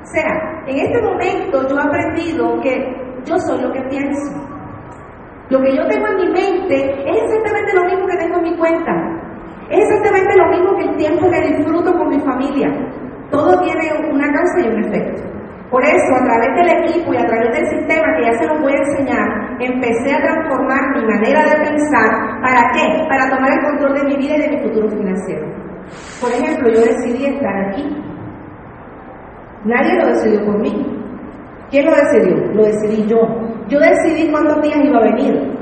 [0.01, 2.73] O sea, en este momento yo he aprendido que
[3.25, 4.31] yo soy lo que pienso.
[5.49, 8.57] Lo que yo tengo en mi mente es exactamente lo mismo que tengo en mi
[8.57, 8.91] cuenta.
[9.69, 12.69] Es exactamente lo mismo que el tiempo que disfruto con mi familia.
[13.29, 15.34] Todo tiene una causa y un efecto.
[15.75, 18.61] Por eso, a través del equipo y a través del sistema que ya se los
[18.61, 19.27] voy a enseñar,
[19.59, 22.39] empecé a transformar mi manera de pensar.
[22.41, 23.05] ¿Para qué?
[23.09, 25.45] Para tomar el control de mi vida y de mi futuro financiero.
[26.21, 27.83] Por ejemplo, yo decidí estar aquí.
[29.65, 30.71] Nadie lo decidió por mí.
[31.69, 32.37] ¿Quién lo decidió?
[32.53, 33.19] Lo decidí yo.
[33.67, 35.57] Yo decidí cuántos días iba a venir.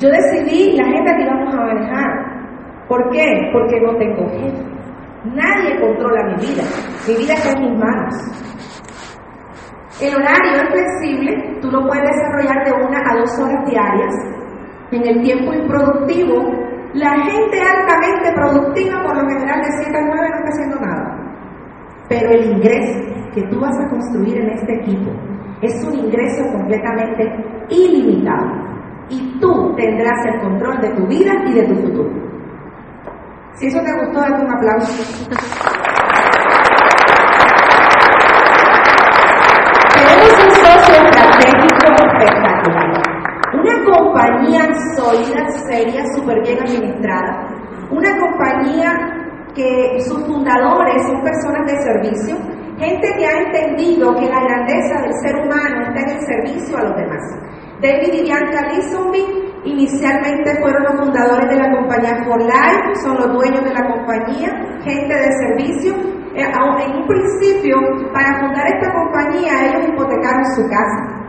[0.00, 2.88] Yo decidí la gente que íbamos a manejar.
[2.88, 3.50] ¿Por qué?
[3.52, 4.72] Porque no tengo jefe.
[5.26, 6.64] Nadie controla mi vida.
[7.06, 8.51] Mi vida está en mis manos.
[10.00, 14.14] El horario es flexible, tú lo puedes desarrollar de una a dos horas diarias.
[14.90, 16.42] En el tiempo improductivo,
[16.94, 21.18] la gente altamente productiva, por lo general de 7 a 9, no está haciendo nada.
[22.08, 23.00] Pero el ingreso
[23.34, 25.10] que tú vas a construir en este equipo
[25.62, 27.24] es un ingreso completamente
[27.70, 28.46] ilimitado.
[29.08, 32.10] Y tú tendrás el control de tu vida y de tu futuro.
[33.54, 35.24] Si eso te gustó, date un aplauso.
[39.94, 42.11] Tenemos un socio estratégico
[43.54, 47.48] Una compañía sólida, seria, súper bien administrada.
[47.90, 48.92] Una compañía
[49.54, 52.36] que sus fundadores son personas de servicio,
[52.78, 56.82] gente que ha entendido que la grandeza del ser humano está en el servicio a
[56.84, 57.22] los demás.
[57.82, 63.32] David y Bianca Lizzonby inicialmente fueron los fundadores de la compañía For Life, son los
[63.32, 64.48] dueños de la compañía,
[64.84, 65.94] gente de servicio.
[66.34, 67.76] Eh, en un principio,
[68.12, 71.21] para fundar esta compañía, ellos hipotecaron su casa,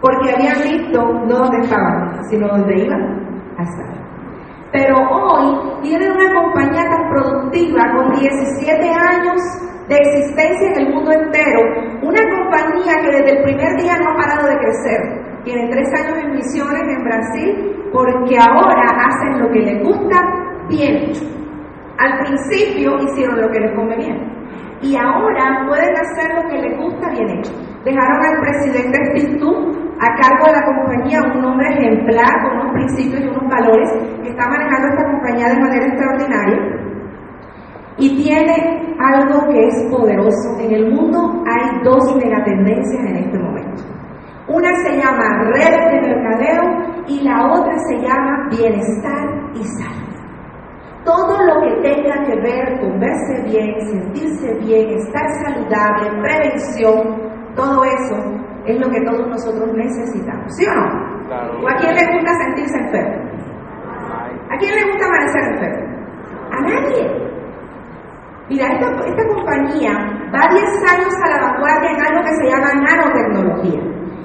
[0.00, 3.02] porque habían visto no dónde estaban, sino dónde iban
[3.58, 3.98] a estar.
[4.72, 9.40] Pero hoy tienen una compañía tan productiva con 17 años
[9.88, 11.60] de existencia en el mundo entero,
[12.02, 15.28] una compañía que desde el primer día no ha parado de crecer.
[15.44, 20.16] Tiene tres años en misiones en Brasil porque ahora hacen lo que les gusta
[20.68, 21.12] bien.
[21.98, 24.14] Al principio hicieron lo que les convenía
[24.82, 27.52] y ahora pueden hacer lo que les gusta bien hecho.
[27.84, 33.20] Dejaron al presidente Spintu a cargo de la compañía, un hombre ejemplar con unos principios
[33.20, 33.90] y unos valores
[34.22, 36.58] que está manejando esta compañía de manera extraordinaria.
[37.96, 40.56] Y tiene algo que es poderoso.
[40.60, 43.82] En el mundo hay dos megatendencias en este momento.
[44.46, 46.62] Una se llama redes de mercadeo
[47.08, 50.08] y la otra se llama bienestar y salud.
[51.04, 57.16] Todo lo que tenga que ver con verse bien, sentirse bien, estar saludable, prevención,
[57.56, 61.26] todo eso es lo que todos nosotros necesitamos, ¿sí o no?
[61.26, 61.60] Claro.
[61.62, 63.28] ¿O a quién le gusta sentirse enfermo?
[64.50, 65.98] ¿A quién le gusta amanecer enfermo?
[66.50, 67.28] A nadie.
[68.48, 69.92] Mira, esta, esta compañía
[70.32, 73.80] va 10 años a la vanguardia en algo que se llama nanotecnología.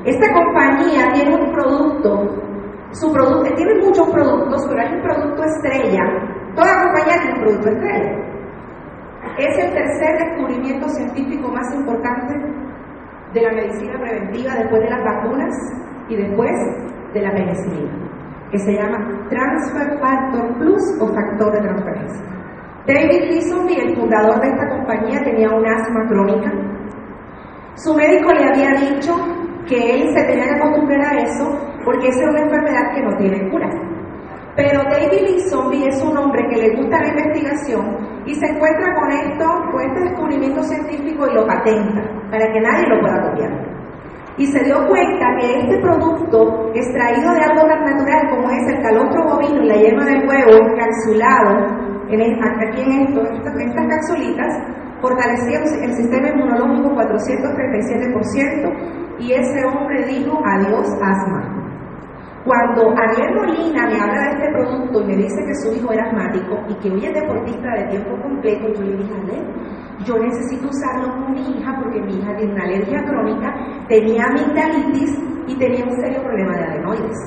[0.05, 2.29] Esta compañía tiene un producto,
[2.91, 6.03] su producto, tiene muchos productos, pero hay un producto estrella.
[6.55, 8.33] Toda compañía tiene un producto estrella.
[9.37, 12.33] Es el tercer descubrimiento científico más importante
[13.33, 15.53] de la medicina preventiva después de las vacunas
[16.07, 16.51] y después
[17.13, 17.91] de la penicilina,
[18.51, 22.25] que se llama Transfer Factor Plus o factor de transferencia.
[22.85, 26.51] David Leesonby, el fundador de esta compañía, tenía un asma crónica.
[27.75, 29.15] Su médico le había dicho
[29.67, 33.17] que él se tenía que acostumbrar a eso porque esa es una enfermedad que no
[33.17, 33.69] tiene cura.
[34.55, 38.93] Pero David Lee Zombie es un hombre que le gusta la investigación y se encuentra
[38.93, 43.51] con esto, con este descubrimiento científico y lo patenta para que nadie lo pueda copiar.
[44.37, 48.81] Y se dio cuenta que este producto extraído de algo tan natural como es el
[48.81, 51.67] calostro bovino y la yema del huevo encapsulado
[52.09, 54.53] en aquí en, esto, en estas capsulitas,
[55.01, 58.71] fortalecía el sistema inmunológico 437%
[59.19, 61.62] y ese hombre dijo adiós asma.
[62.45, 66.03] Cuando Ariel Molina me habla de este producto y me dice que su hijo era
[66.03, 69.47] asmático y que hoy es deportista de tiempo completo, yo le dije, Ale,
[70.03, 73.55] yo necesito usarlo con mi hija porque mi hija tiene una alergia crónica,
[73.87, 77.17] tenía amigdalitis y tenía un serio problema de adenoides.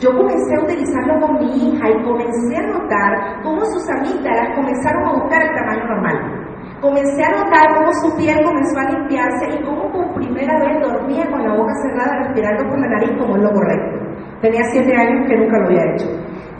[0.00, 5.02] Yo comencé a utilizarlo con mi hija y comencé a notar cómo sus amígdalas comenzaron
[5.02, 6.46] a buscar el tamaño normal.
[6.82, 11.26] Comencé a notar cómo su piel comenzó a limpiarse y cómo por primera vez dormía
[11.30, 14.07] con la boca cerrada respirando por la nariz como es lo correcto.
[14.40, 16.06] Tenía siete años que nunca lo había hecho.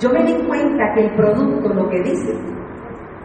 [0.00, 2.32] Yo me di cuenta que el producto, lo que dice,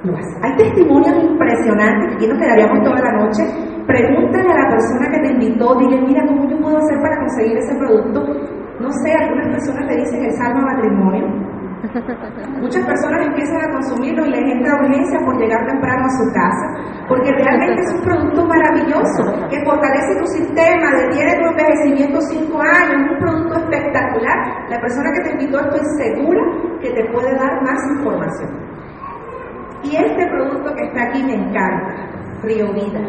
[0.03, 0.37] lo hace.
[0.43, 3.43] Hay testimonios impresionantes, aquí nos quedaríamos toda la noche.
[3.87, 7.57] Pregúntale a la persona que te invitó, dile, mira, ¿cómo yo puedo hacer para conseguir
[7.57, 8.21] ese producto?
[8.79, 11.52] No sé, algunas personas te dicen el salva matrimonio.
[11.83, 17.05] Muchas personas empiezan a consumirlo y les entra urgencia por llegar temprano a su casa,
[17.09, 23.11] porque realmente es un producto maravilloso que fortalece tu sistema, detiene tu envejecimiento cinco años,
[23.11, 24.69] un producto espectacular.
[24.69, 26.41] La persona que te invitó estoy segura
[26.81, 28.49] que te puede dar más información.
[29.83, 31.95] Y este producto que está aquí me encanta,
[32.43, 33.01] Río Vida.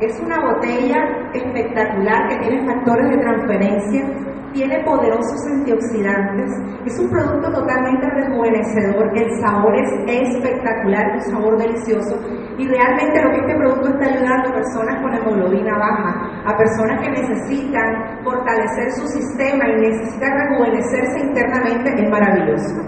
[0.00, 6.50] Es una botella espectacular que tiene factores de transferencia tiene poderosos antioxidantes,
[6.86, 12.18] es un producto totalmente rejuvenecedor, el sabor es espectacular, un sabor delicioso
[12.58, 17.00] y realmente lo que este producto está ayudando a personas con hemoglobina baja, a personas
[17.00, 22.82] que necesitan fortalecer su sistema y necesitan rejuvenecerse internamente es maravilloso.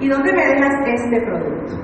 [0.00, 1.74] ¿Y dónde me dejas este producto?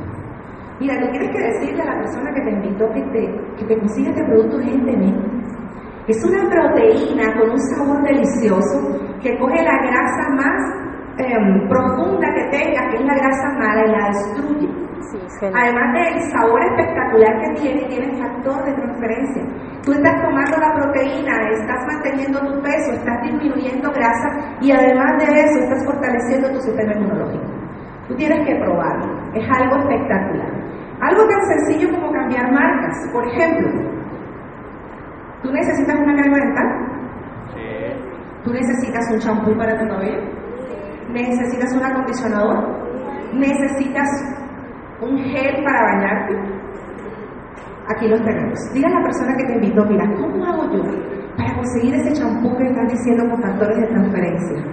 [0.81, 3.79] Mira, tú tienes que decirle a la persona que te invitó que te, que te
[3.79, 5.45] consiga este producto urgentemente.
[6.09, 8.79] Es una proteína con un sabor delicioso
[9.21, 10.62] que coge la grasa más
[11.19, 14.87] em, profunda que tenga, que es la grasa mala, y la destruye.
[15.42, 19.42] Además del sabor espectacular que tiene, tiene factor de transferencia.
[19.83, 24.29] Tú estás tomando la proteína, estás manteniendo tu peso, estás disminuyendo grasa
[24.61, 27.47] y además de eso estás fortaleciendo tu sistema inmunológico.
[28.07, 30.53] Tú tienes que probarlo, es algo espectacular.
[31.01, 32.97] Algo tan sencillo como cambiar marcas.
[33.12, 33.69] Por ejemplo,
[35.42, 36.96] ¿tú necesitas una crema dental?
[38.44, 40.22] ¿Tú necesitas un champú para tu cabello?
[41.12, 42.64] ¿Necesitas un acondicionador?
[43.35, 44.09] ¿Necesitas
[45.01, 46.35] un gel para bañarte?
[47.88, 48.59] Aquí lo tenemos.
[48.72, 50.83] Dile a la persona que te invitó, mira, ¿cómo hago yo
[51.37, 54.64] para conseguir ese champú que están diciendo con factores de transferencia?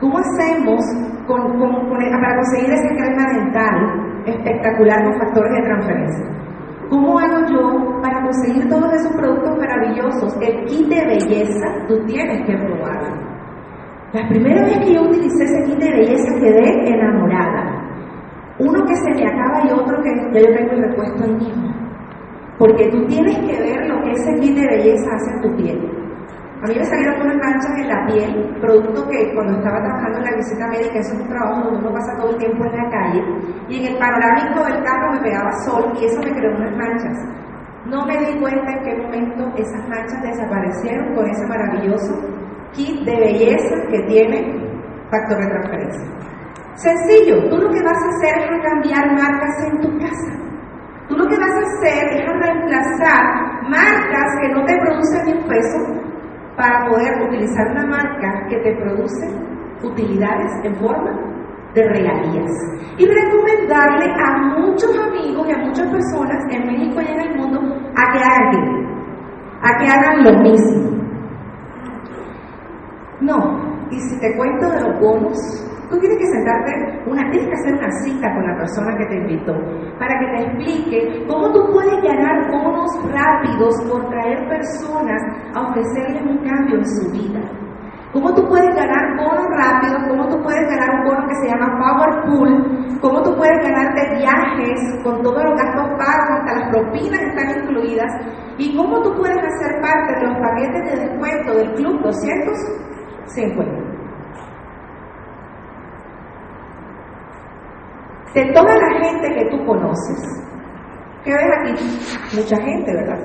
[0.00, 0.80] ¿Cómo hacemos
[1.26, 6.26] para conseguir ese crema dental espectacular con factores de transferencia?
[6.88, 10.34] ¿Cómo hago yo para conseguir todos esos productos maravillosos?
[10.40, 13.14] El kit de belleza, tú tienes que probarlo.
[14.14, 17.78] La primera vez que yo utilicé ese kit de belleza quedé enamorada.
[18.58, 21.74] Uno que se me acaba y otro que ya yo tengo el repuesto ahí mismo.
[22.58, 25.97] Porque tú tienes que ver lo que ese kit de belleza hace en tu piel.
[26.60, 30.24] A mí me salieron unas manchas en la piel, producto que cuando estaba trabajando en
[30.24, 32.90] la visita médica, eso es un trabajo donde uno pasa todo el tiempo en la
[32.90, 33.22] calle,
[33.68, 37.16] y en el panorámico del carro me pegaba sol y eso me creó unas manchas.
[37.86, 42.12] No me di cuenta en qué momento esas manchas desaparecieron con ese maravilloso
[42.72, 44.52] kit de belleza que tiene
[45.12, 46.04] factor de transferencia.
[46.74, 50.32] Sencillo, tú lo que vas a hacer es cambiar marcas en tu casa.
[51.08, 55.48] Tú lo que vas a hacer es reemplazar marcas que no te producen ni un
[55.48, 56.08] peso
[56.58, 59.28] para poder utilizar una marca que te produce
[59.84, 61.12] utilidades en forma
[61.72, 62.50] de regalías.
[62.98, 67.60] Y recomendarle a muchos amigos y a muchas personas en México y en el mundo
[67.96, 68.86] a que hagan,
[69.62, 70.98] a que hagan lo mismo.
[73.20, 75.38] No, y si te cuento de los bonos,
[75.90, 79.16] Tú tienes que sentarte, una, tienes que hacer una cita con la persona que te
[79.16, 79.54] invitó
[79.98, 85.22] para que te explique cómo tú puedes ganar bonos rápidos por traer personas
[85.54, 87.40] a ofrecerles un cambio en su vida.
[88.12, 90.02] ¿Cómo tú puedes ganar bonos rápidos?
[90.08, 93.00] ¿Cómo tú puedes ganar un bono que se llama Power Pool?
[93.00, 98.12] ¿Cómo tú puedes ganarte viajes con todos los gastos pagos, hasta las propinas están incluidas?
[98.58, 103.87] ¿Y cómo tú puedes hacer parte de los paquetes de descuento del Club 250?
[108.34, 110.18] De toda la gente que tú conoces,
[111.24, 112.36] ¿qué ves aquí?
[112.36, 113.18] Mucha gente, ¿verdad?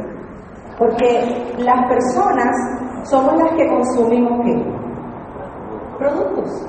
[0.77, 2.55] Porque las personas
[3.03, 4.63] somos las que consumimos qué?
[5.99, 6.67] Productos.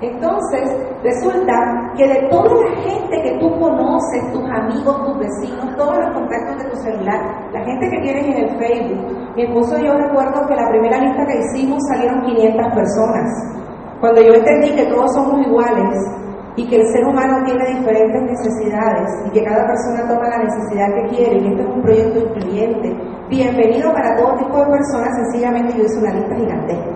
[0.00, 0.62] Entonces,
[1.02, 6.14] resulta que de toda la gente que tú conoces, tus amigos, tus vecinos, todos los
[6.14, 9.94] contactos de tu celular, la gente que tienes en el Facebook, mi esposo y yo
[9.94, 13.58] recuerdo que la primera lista que hicimos salieron 500 personas.
[14.00, 16.18] Cuando yo entendí que todos somos iguales
[16.58, 20.92] y que el ser humano tiene diferentes necesidades y que cada persona toma la necesidad
[20.92, 22.96] que quiere y este es un proyecto incluyente,
[23.28, 26.90] bienvenido para todo tipo de personas, sencillamente yo hice una lista gigantesca.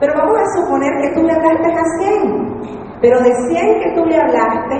[0.00, 2.78] Pero vamos a suponer que tú le hablaste a 100.
[3.00, 4.74] Pero de 100 que tú le hablaste,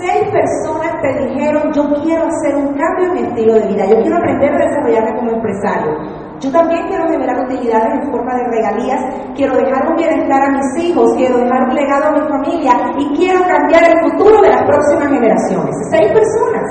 [0.00, 4.00] 6 personas te dijeron, yo quiero hacer un cambio en mi estilo de vida, yo
[4.00, 5.92] quiero aprender a desarrollarme como empresario.
[6.40, 9.00] Yo también quiero generar utilidades en forma de regalías,
[9.36, 13.14] quiero dejar un bienestar a mis hijos, quiero dejar un legado a mi familia y
[13.14, 15.76] quiero cambiar el futuro de las próximas generaciones.
[15.90, 16.64] Seis personas.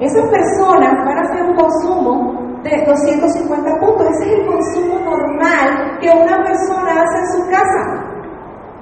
[0.00, 4.08] Esas personas van a hacer un consumo de 250 puntos.
[4.08, 8.04] Ese es el consumo normal que una persona hace en su casa.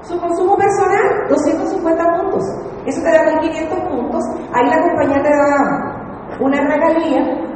[0.00, 2.42] Su consumo personal, 250 puntos.
[2.86, 4.24] Eso te da 1500 puntos.
[4.54, 7.51] Ahí la compañía te da una regalía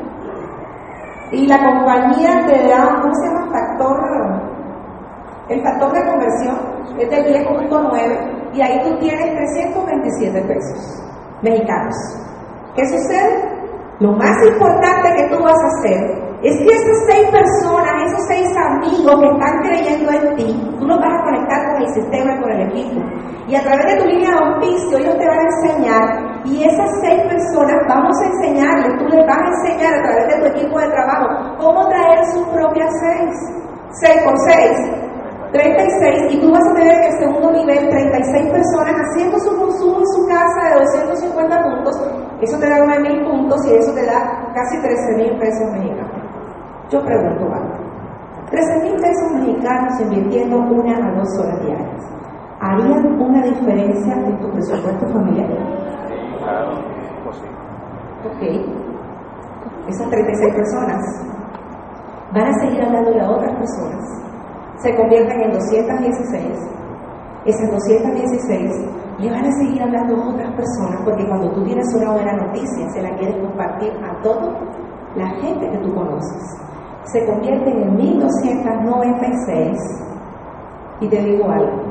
[1.32, 3.50] y la compañía te da, ¿cómo se llama?
[3.50, 4.56] Factor,
[5.48, 6.56] el factor de conversión
[6.98, 11.02] es del 10.9 y ahí tú tienes 327 pesos
[11.42, 11.94] mexicanos.
[12.74, 13.56] ¿Qué sucede?
[14.00, 18.48] Lo más importante que tú vas a hacer es que esas seis personas, esos seis
[18.56, 22.40] amigos que están creyendo en ti, tú los vas a conectar con el sistema y
[22.40, 23.00] con el equipo.
[23.48, 26.35] Y a través de tu línea de auspicio, ellos te van a enseñar.
[26.46, 30.40] Y esas seis personas, vamos a enseñarles, tú les vas a enseñar a través de
[30.40, 33.34] tu equipo de trabajo cómo traer sus propias seis.
[34.00, 34.78] Seis por seis,
[35.52, 39.98] 36 y tú vas a tener en el segundo nivel 36 personas haciendo su consumo
[39.98, 41.94] en su casa de 250 puntos,
[42.40, 46.22] eso te da 9 puntos y eso te da casi 13 mil pesos mexicanos.
[46.90, 47.74] Yo pregunto algo.
[48.50, 52.04] 13 mil pesos mexicanos invirtiendo una a dos horas diarias.
[52.60, 55.48] ¿Harían una diferencia en tu presupuesto familiar?
[57.32, 57.46] Sí.
[58.24, 58.42] Ok.
[59.88, 61.02] Esas 36 personas
[62.32, 64.16] van a seguir hablando a otras personas
[64.86, 66.44] se convierten en 216,
[67.46, 68.70] esas 216
[69.18, 72.88] le van a seguir hablando a otras personas porque cuando tú tienes una buena noticia
[72.90, 74.52] se la quieres compartir a toda
[75.16, 76.42] la gente que tú conoces.
[77.04, 79.78] Se convierten en 1296
[81.00, 81.82] y te digo algo,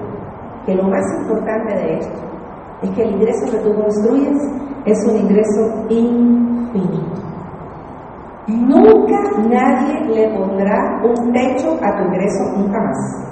[0.66, 2.25] que lo más importante de esto
[2.86, 4.38] es que el ingreso que tú construyes
[4.86, 7.26] es un ingreso infinito.
[8.48, 9.18] Nunca
[9.50, 13.26] nadie le pondrá un techo a tu ingreso, nunca más.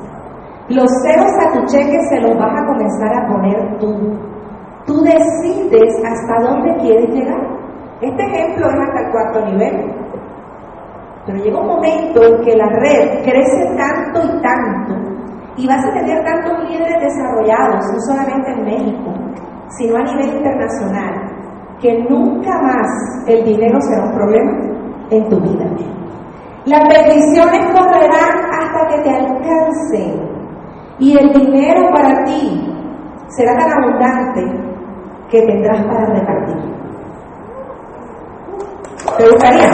[0.69, 3.93] Los ceros a tu cheque se los vas a comenzar a poner tú.
[4.87, 7.41] Tú decides hasta dónde quieres llegar.
[8.01, 9.93] Este ejemplo es hasta el cuarto nivel.
[11.25, 15.12] Pero llega un momento en que la red crece tanto y tanto
[15.57, 19.13] y vas a tener tantos líderes desarrollados, no solamente en México,
[19.77, 21.13] sino a nivel internacional,
[21.79, 22.87] que nunca más
[23.27, 24.51] el dinero será un problema
[25.09, 25.65] en tu vida.
[26.65, 30.33] Las bendiciones correrán hasta que te alcancen
[30.97, 32.73] y el dinero para ti
[33.27, 34.41] será tan abundante
[35.29, 36.73] que tendrás para repartir.
[39.17, 39.69] ¿Te gustaría?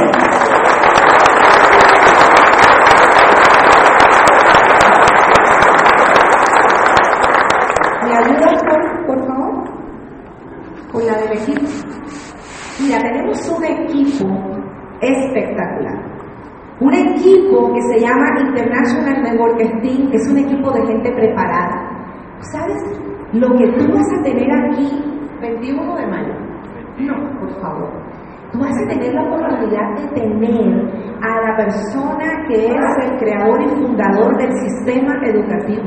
[8.04, 9.64] ¿Me ayudas, por, por favor?
[10.92, 11.68] Con la del equipo.
[12.82, 14.28] Mira, tenemos un equipo
[16.82, 21.90] Un equipo que se llama International Network Team, es un equipo de gente preparada.
[22.54, 22.78] ¿Sabes
[23.34, 24.88] lo que tú vas a tener aquí
[25.42, 26.34] 21 de mayo?
[27.00, 27.90] No, por favor.
[28.52, 30.90] Tú vas a tener la oportunidad de tener
[31.22, 35.84] a la persona que es el creador y fundador del sistema educativo.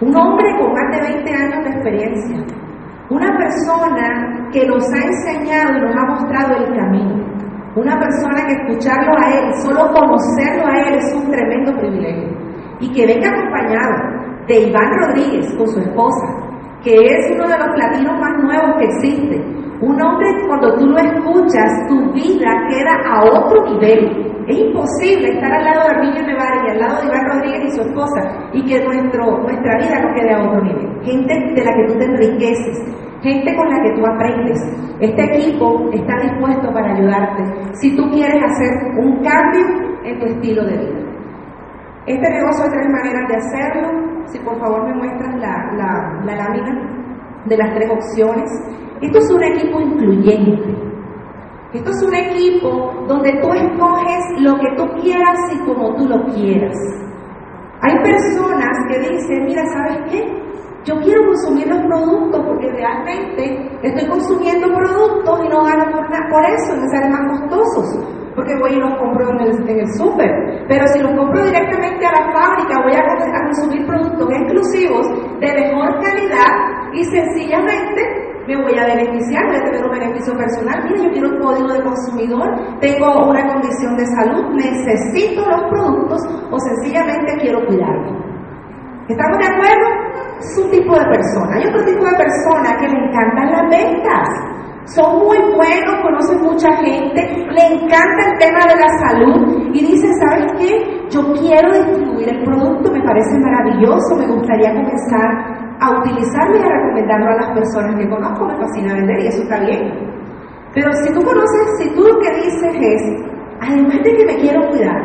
[0.00, 2.56] Un hombre con más de 20 años de experiencia.
[3.10, 7.43] Una persona que nos ha enseñado y nos ha mostrado el camino.
[7.76, 12.28] Una persona que escucharlo a él, solo conocerlo a él es un tremendo privilegio.
[12.78, 14.14] Y que venga acompañado
[14.46, 16.26] de Iván Rodríguez con su esposa,
[16.84, 19.36] que es uno de los platinos más nuevos que existe.
[19.80, 24.24] Un hombre, cuando tú lo escuchas, tu vida queda a otro nivel.
[24.46, 27.76] Es imposible estar al lado de Arminio Nevar y al lado de Iván Rodríguez y
[27.76, 31.02] su esposa y que nuestro, nuestra vida no quede a otro nivel.
[31.02, 34.60] Gente de la que tú te enriqueces, gente con la que tú aprendes.
[35.00, 37.42] Este equipo está dispuesto para ayudarte
[37.80, 39.64] si tú quieres hacer un cambio
[40.04, 41.00] en tu estilo de vida.
[42.06, 43.88] Este negocio hay tres maneras de hacerlo.
[44.26, 46.72] Si por favor me muestras la, la, la lámina.
[47.46, 48.50] de las tres opciones.
[49.02, 50.74] Esto es un equipo incluyente.
[51.74, 56.24] Esto es un equipo donde tú escoges lo que tú quieras y como tú lo
[56.34, 56.74] quieras.
[57.82, 60.43] Hay personas que dicen, mira, ¿sabes qué?
[60.84, 66.44] Yo quiero consumir los productos porque realmente estoy consumiendo productos y no gano por, por
[66.44, 68.04] eso, me salen más costosos,
[68.34, 70.28] porque voy y los compro en el, en súper.
[70.68, 75.06] Pero si los compro directamente a la fábrica, voy a, a consumir productos exclusivos
[75.40, 76.52] de mejor calidad
[76.92, 80.84] y sencillamente me voy a beneficiar, voy a tener un beneficio personal.
[80.84, 86.20] Mira, yo quiero un código de consumidor, tengo una condición de salud, necesito los productos
[86.50, 88.34] o sencillamente quiero cuidarme.
[89.08, 90.13] ¿Estamos de acuerdo?
[90.40, 91.56] Es un tipo de persona.
[91.56, 94.28] Hay otro tipo de persona que le encantan las ventas.
[94.86, 100.10] Son muy buenos, conocen mucha gente, le encanta el tema de la salud y dicen,
[100.20, 101.06] ¿sabes qué?
[101.08, 106.68] Yo quiero distribuir el producto, me parece maravilloso, me gustaría comenzar a utilizarlo y a
[106.68, 109.90] recomendarlo a las personas que conozco, me fascina vender y eso está bien.
[110.74, 113.02] Pero si tú conoces, si tú lo que dices es,
[113.62, 115.02] además de que me quiero cuidar,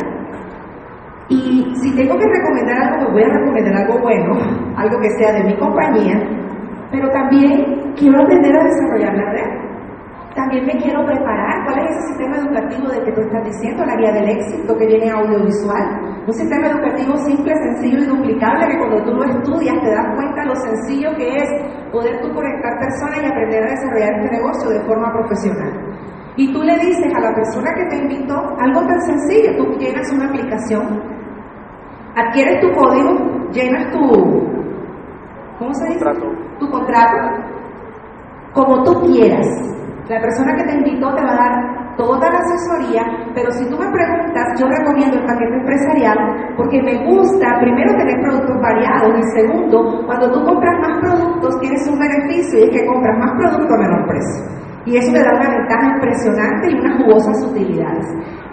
[1.30, 4.34] y si tengo que recomendar algo, me voy a recomendar algo bueno,
[4.76, 6.18] algo que sea de mi compañía,
[6.92, 9.70] pero también quiero aprender a desarrollar la red.
[10.36, 11.66] También me quiero preparar.
[11.66, 13.84] ¿Cuál es ese sistema educativo de que tú estás diciendo?
[13.86, 16.24] La guía del éxito que viene audiovisual.
[16.26, 20.46] Un sistema educativo simple, sencillo y duplicable que cuando tú lo estudias te das cuenta
[20.46, 21.50] lo sencillo que es
[21.92, 25.74] poder tú conectar personas y aprender a desarrollar este negocio de forma profesional.
[26.38, 30.12] Y tú le dices a la persona que te invitó algo tan sencillo, tú llenas
[30.14, 31.19] una aplicación
[32.20, 33.18] adquieres tu código,
[33.52, 34.00] llenas tu,
[35.58, 36.04] ¿cómo se dice?
[36.04, 36.28] Contrato.
[36.60, 37.18] Tu contrato,
[38.54, 39.48] como tú quieras.
[40.10, 43.04] La persona que te invitó te va a dar toda la asesoría,
[43.36, 46.18] pero si tú me preguntas, yo recomiendo el paquete empresarial
[46.58, 51.88] porque me gusta, primero, tener productos variados y segundo, cuando tú compras más productos tienes
[51.88, 54.46] un beneficio y es que compras más productos a menor precio.
[54.86, 58.08] Y eso te da una ventaja impresionante y unas jugosas utilidades.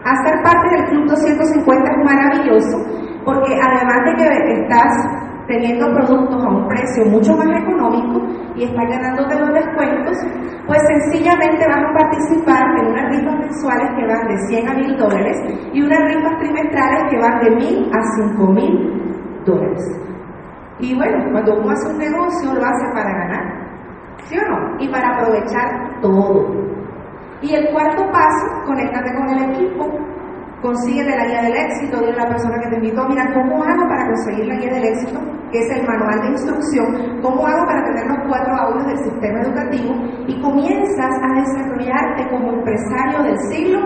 [0.04, 2.76] Hacer parte del Club 250 es maravilloso
[3.26, 4.86] porque además de que estás
[5.48, 8.22] teniendo productos a un precio mucho más económico
[8.54, 10.16] y estás ganándote los descuentos,
[10.66, 14.96] pues sencillamente vas a participar en unas rifas mensuales que van de 100 a 1000
[14.96, 15.36] dólares
[15.72, 19.82] y unas rifas trimestrales que van de 1000 a 5000 dólares.
[20.78, 23.44] Y bueno, cuando uno hace un negocio lo hace para ganar,
[24.24, 24.76] ¿sí o no?
[24.78, 26.46] Y para aprovechar todo.
[27.42, 29.98] Y el cuarto paso, conéctate con el equipo
[30.66, 33.86] Consíguete la guía del éxito, dile a la persona que te invitó, mira, ¿cómo hago
[33.86, 35.20] para conseguir la guía del éxito?
[35.52, 37.22] Que es el manual de instrucción.
[37.22, 39.94] ¿Cómo hago para tener los cuatro audios del sistema educativo?
[40.26, 43.78] Y comienzas a desarrollarte como empresario del siglo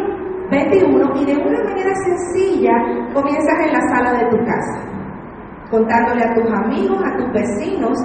[0.49, 2.73] XXI y de una manera sencilla
[3.13, 4.81] comienzas en la sala de tu casa,
[5.71, 7.99] contándole a tus amigos, a tus vecinos,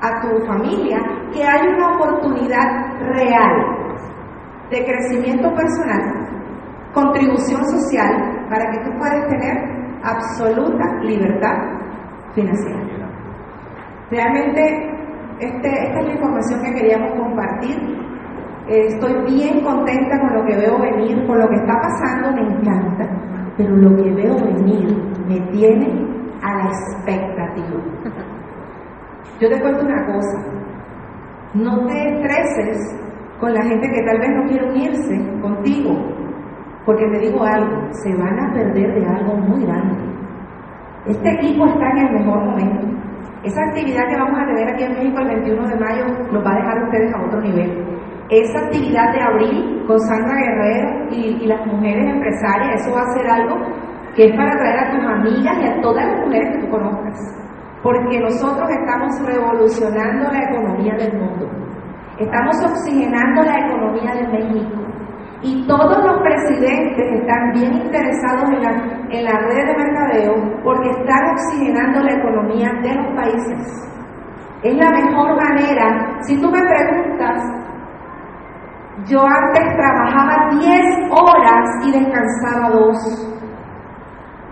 [0.00, 1.02] a tu familia,
[1.32, 3.52] que hay una oportunidad real
[4.70, 6.25] de crecimiento personal
[6.96, 9.54] contribución social para que tú puedas tener
[10.02, 11.56] absoluta libertad
[12.34, 12.80] financiera.
[14.10, 14.96] Realmente
[15.38, 17.76] este, esta es la información que queríamos compartir.
[18.68, 23.06] estoy bien contenta con lo que veo venir, con lo que está pasando, me encanta,
[23.56, 24.96] pero lo que veo venir
[25.28, 25.86] me tiene
[26.42, 27.80] a la expectativa.
[29.38, 30.38] Yo te cuento una cosa,
[31.52, 32.78] no te estreses
[33.38, 35.92] con la gente que tal vez no quiere unirse contigo,
[36.86, 39.96] porque te digo algo, se van a perder de algo muy grande.
[41.06, 42.86] Este equipo está en el mejor momento.
[43.42, 46.52] Esa actividad que vamos a tener aquí en México el 21 de mayo nos va
[46.52, 47.84] a dejar ustedes a otro nivel.
[48.30, 53.14] Esa actividad de abril con Sandra Guerrero y, y las mujeres empresarias, eso va a
[53.14, 53.56] ser algo
[54.14, 57.18] que es para traer a tus amigas y a todas las mujeres que tú conozcas.
[57.82, 61.48] Porque nosotros estamos revolucionando la economía del mundo.
[62.18, 64.85] Estamos oxigenando la economía de México.
[65.46, 68.70] Y todos los presidentes están bien interesados en la,
[69.10, 70.34] en la red de mercadeo
[70.64, 73.86] porque están oxigenando la economía de los países.
[74.64, 76.18] Es la mejor manera.
[76.22, 77.40] Si tú me preguntas,
[79.06, 83.38] yo antes trabajaba 10 horas y descansaba 2.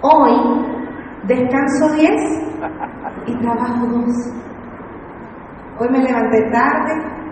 [0.03, 0.33] Hoy
[1.25, 2.13] descanso 10
[3.27, 4.05] y trabajo 2.
[5.81, 7.24] Hoy me levanté tarde,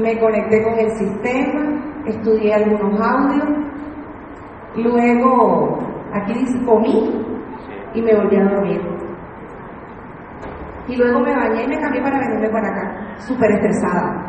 [0.00, 1.60] me conecté con el sistema,
[2.06, 3.48] estudié algunos audios,
[4.76, 5.78] luego
[6.12, 6.34] aquí
[6.64, 7.10] comí
[7.94, 8.80] y me volví a dormir.
[10.88, 14.26] Y luego me bañé y me cambié para venirme para acá, súper estresada.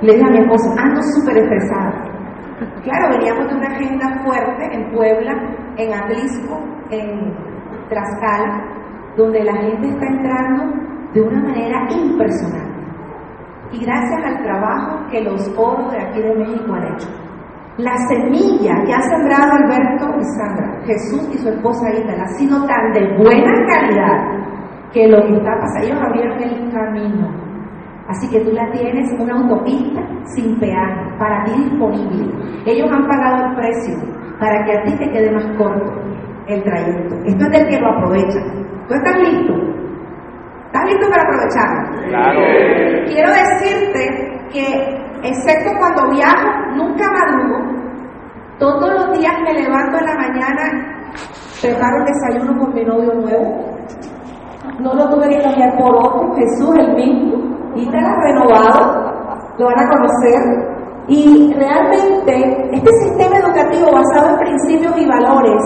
[0.00, 2.04] Le dije a mi esposo, ando súper estresada.
[2.82, 5.32] Claro, veníamos de una agenda fuerte en Puebla,
[5.76, 6.58] en Atlisco,
[6.90, 7.34] en
[7.88, 8.64] Tlaxcala,
[9.16, 10.64] donde la gente está entrando
[11.12, 12.69] de una manera impresionante.
[13.72, 17.08] Y gracias al trabajo que los oros de aquí de México han hecho.
[17.78, 22.66] La semilla que ha sembrado Alberto y Sandra, Jesús y su esposa Ítala, ha sido
[22.66, 24.40] tan de buena calidad
[24.92, 27.50] que lo que está pasando, ellos abrieron el camino.
[28.08, 30.00] Así que tú la tienes una autopista
[30.34, 32.34] sin peaje, para ti disponible.
[32.66, 33.94] Ellos han pagado el precio
[34.40, 35.92] para que a ti te quede más corto
[36.48, 37.14] el trayecto.
[37.24, 38.40] Esto es del que lo aprovecha.
[38.88, 39.69] ¿Tú estás listo?
[40.72, 41.82] ¿Estás listo para aprovecharlo?
[42.06, 42.40] Claro.
[43.08, 44.02] Quiero decirte
[44.52, 46.46] que, excepto cuando viajo,
[46.76, 47.58] nunca madrugo.
[48.60, 51.10] Todos los días me levanto en la mañana,
[51.60, 53.66] preparo el desayuno con mi novio nuevo.
[54.78, 57.50] No lo tuve que cambiar por otro, Jesús el mismo.
[57.74, 60.40] Y te ha renovado, lo van a conocer.
[61.08, 65.64] Y realmente este sistema educativo basado en principios y valores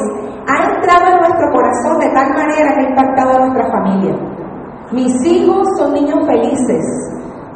[0.48, 4.14] ha entrado en nuestro corazón de tal manera que ha impactado a nuestra familia.
[4.94, 6.84] Mis hijos son niños felices,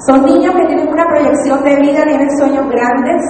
[0.09, 3.22] son niños que tienen una proyección de vida, tienen sueños grandes,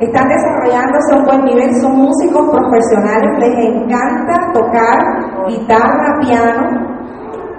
[0.00, 6.88] están desarrollándose a un buen nivel, son músicos profesionales, les encanta tocar guitarra, piano,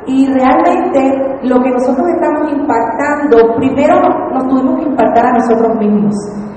[0.07, 4.01] y realmente lo que nosotros estamos impactando, primero
[4.33, 6.15] nos tuvimos que impactar a nosotros mismos.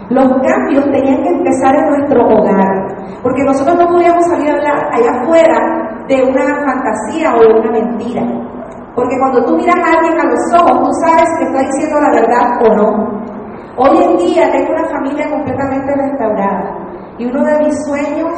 [0.08, 5.20] Los cambios tenían que empezar en nuestro hogar, porque nosotros no podíamos salir hablar allá
[5.20, 8.22] afuera de una fantasía o de una mentira.
[8.98, 12.10] Porque cuando tú miras a alguien a los ojos, tú sabes que está diciendo la
[12.10, 12.88] verdad o no.
[13.76, 16.74] Hoy en día tengo una familia completamente restaurada
[17.16, 18.34] y uno de mis sueños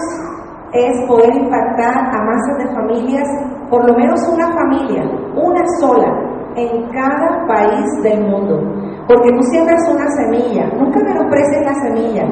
[0.74, 3.26] es poder impactar a masas de familias,
[3.70, 5.02] por lo menos una familia,
[5.34, 6.12] una sola,
[6.56, 8.61] en cada país del mundo.
[9.08, 12.24] Porque tú siembras una semilla, nunca menosprecies la semilla.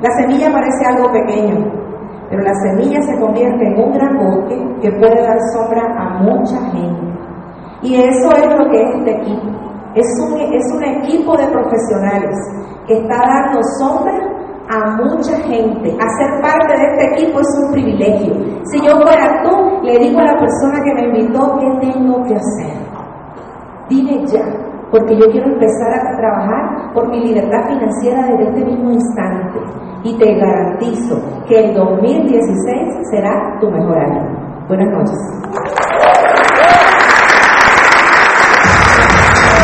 [0.00, 1.62] La semilla parece algo pequeño,
[2.30, 6.58] pero la semilla se convierte en un gran bosque que puede dar sombra a mucha
[6.70, 7.15] gente.
[7.82, 9.46] Y eso es lo que es este equipo.
[9.94, 12.36] Es un, es un equipo de profesionales
[12.86, 14.36] que está dando sombra
[14.68, 15.96] a mucha gente.
[15.98, 18.34] Hacer parte de este equipo es un privilegio.
[18.64, 22.34] Si yo fuera tú, le digo a la persona que me invitó qué tengo que
[22.34, 22.76] hacer.
[23.88, 24.42] Dime ya,
[24.90, 29.58] porque yo quiero empezar a trabajar por mi libertad financiera desde este mismo instante.
[30.02, 31.16] Y te garantizo
[31.48, 34.22] que el 2016 será tu mejor año.
[34.68, 36.15] Buenas noches.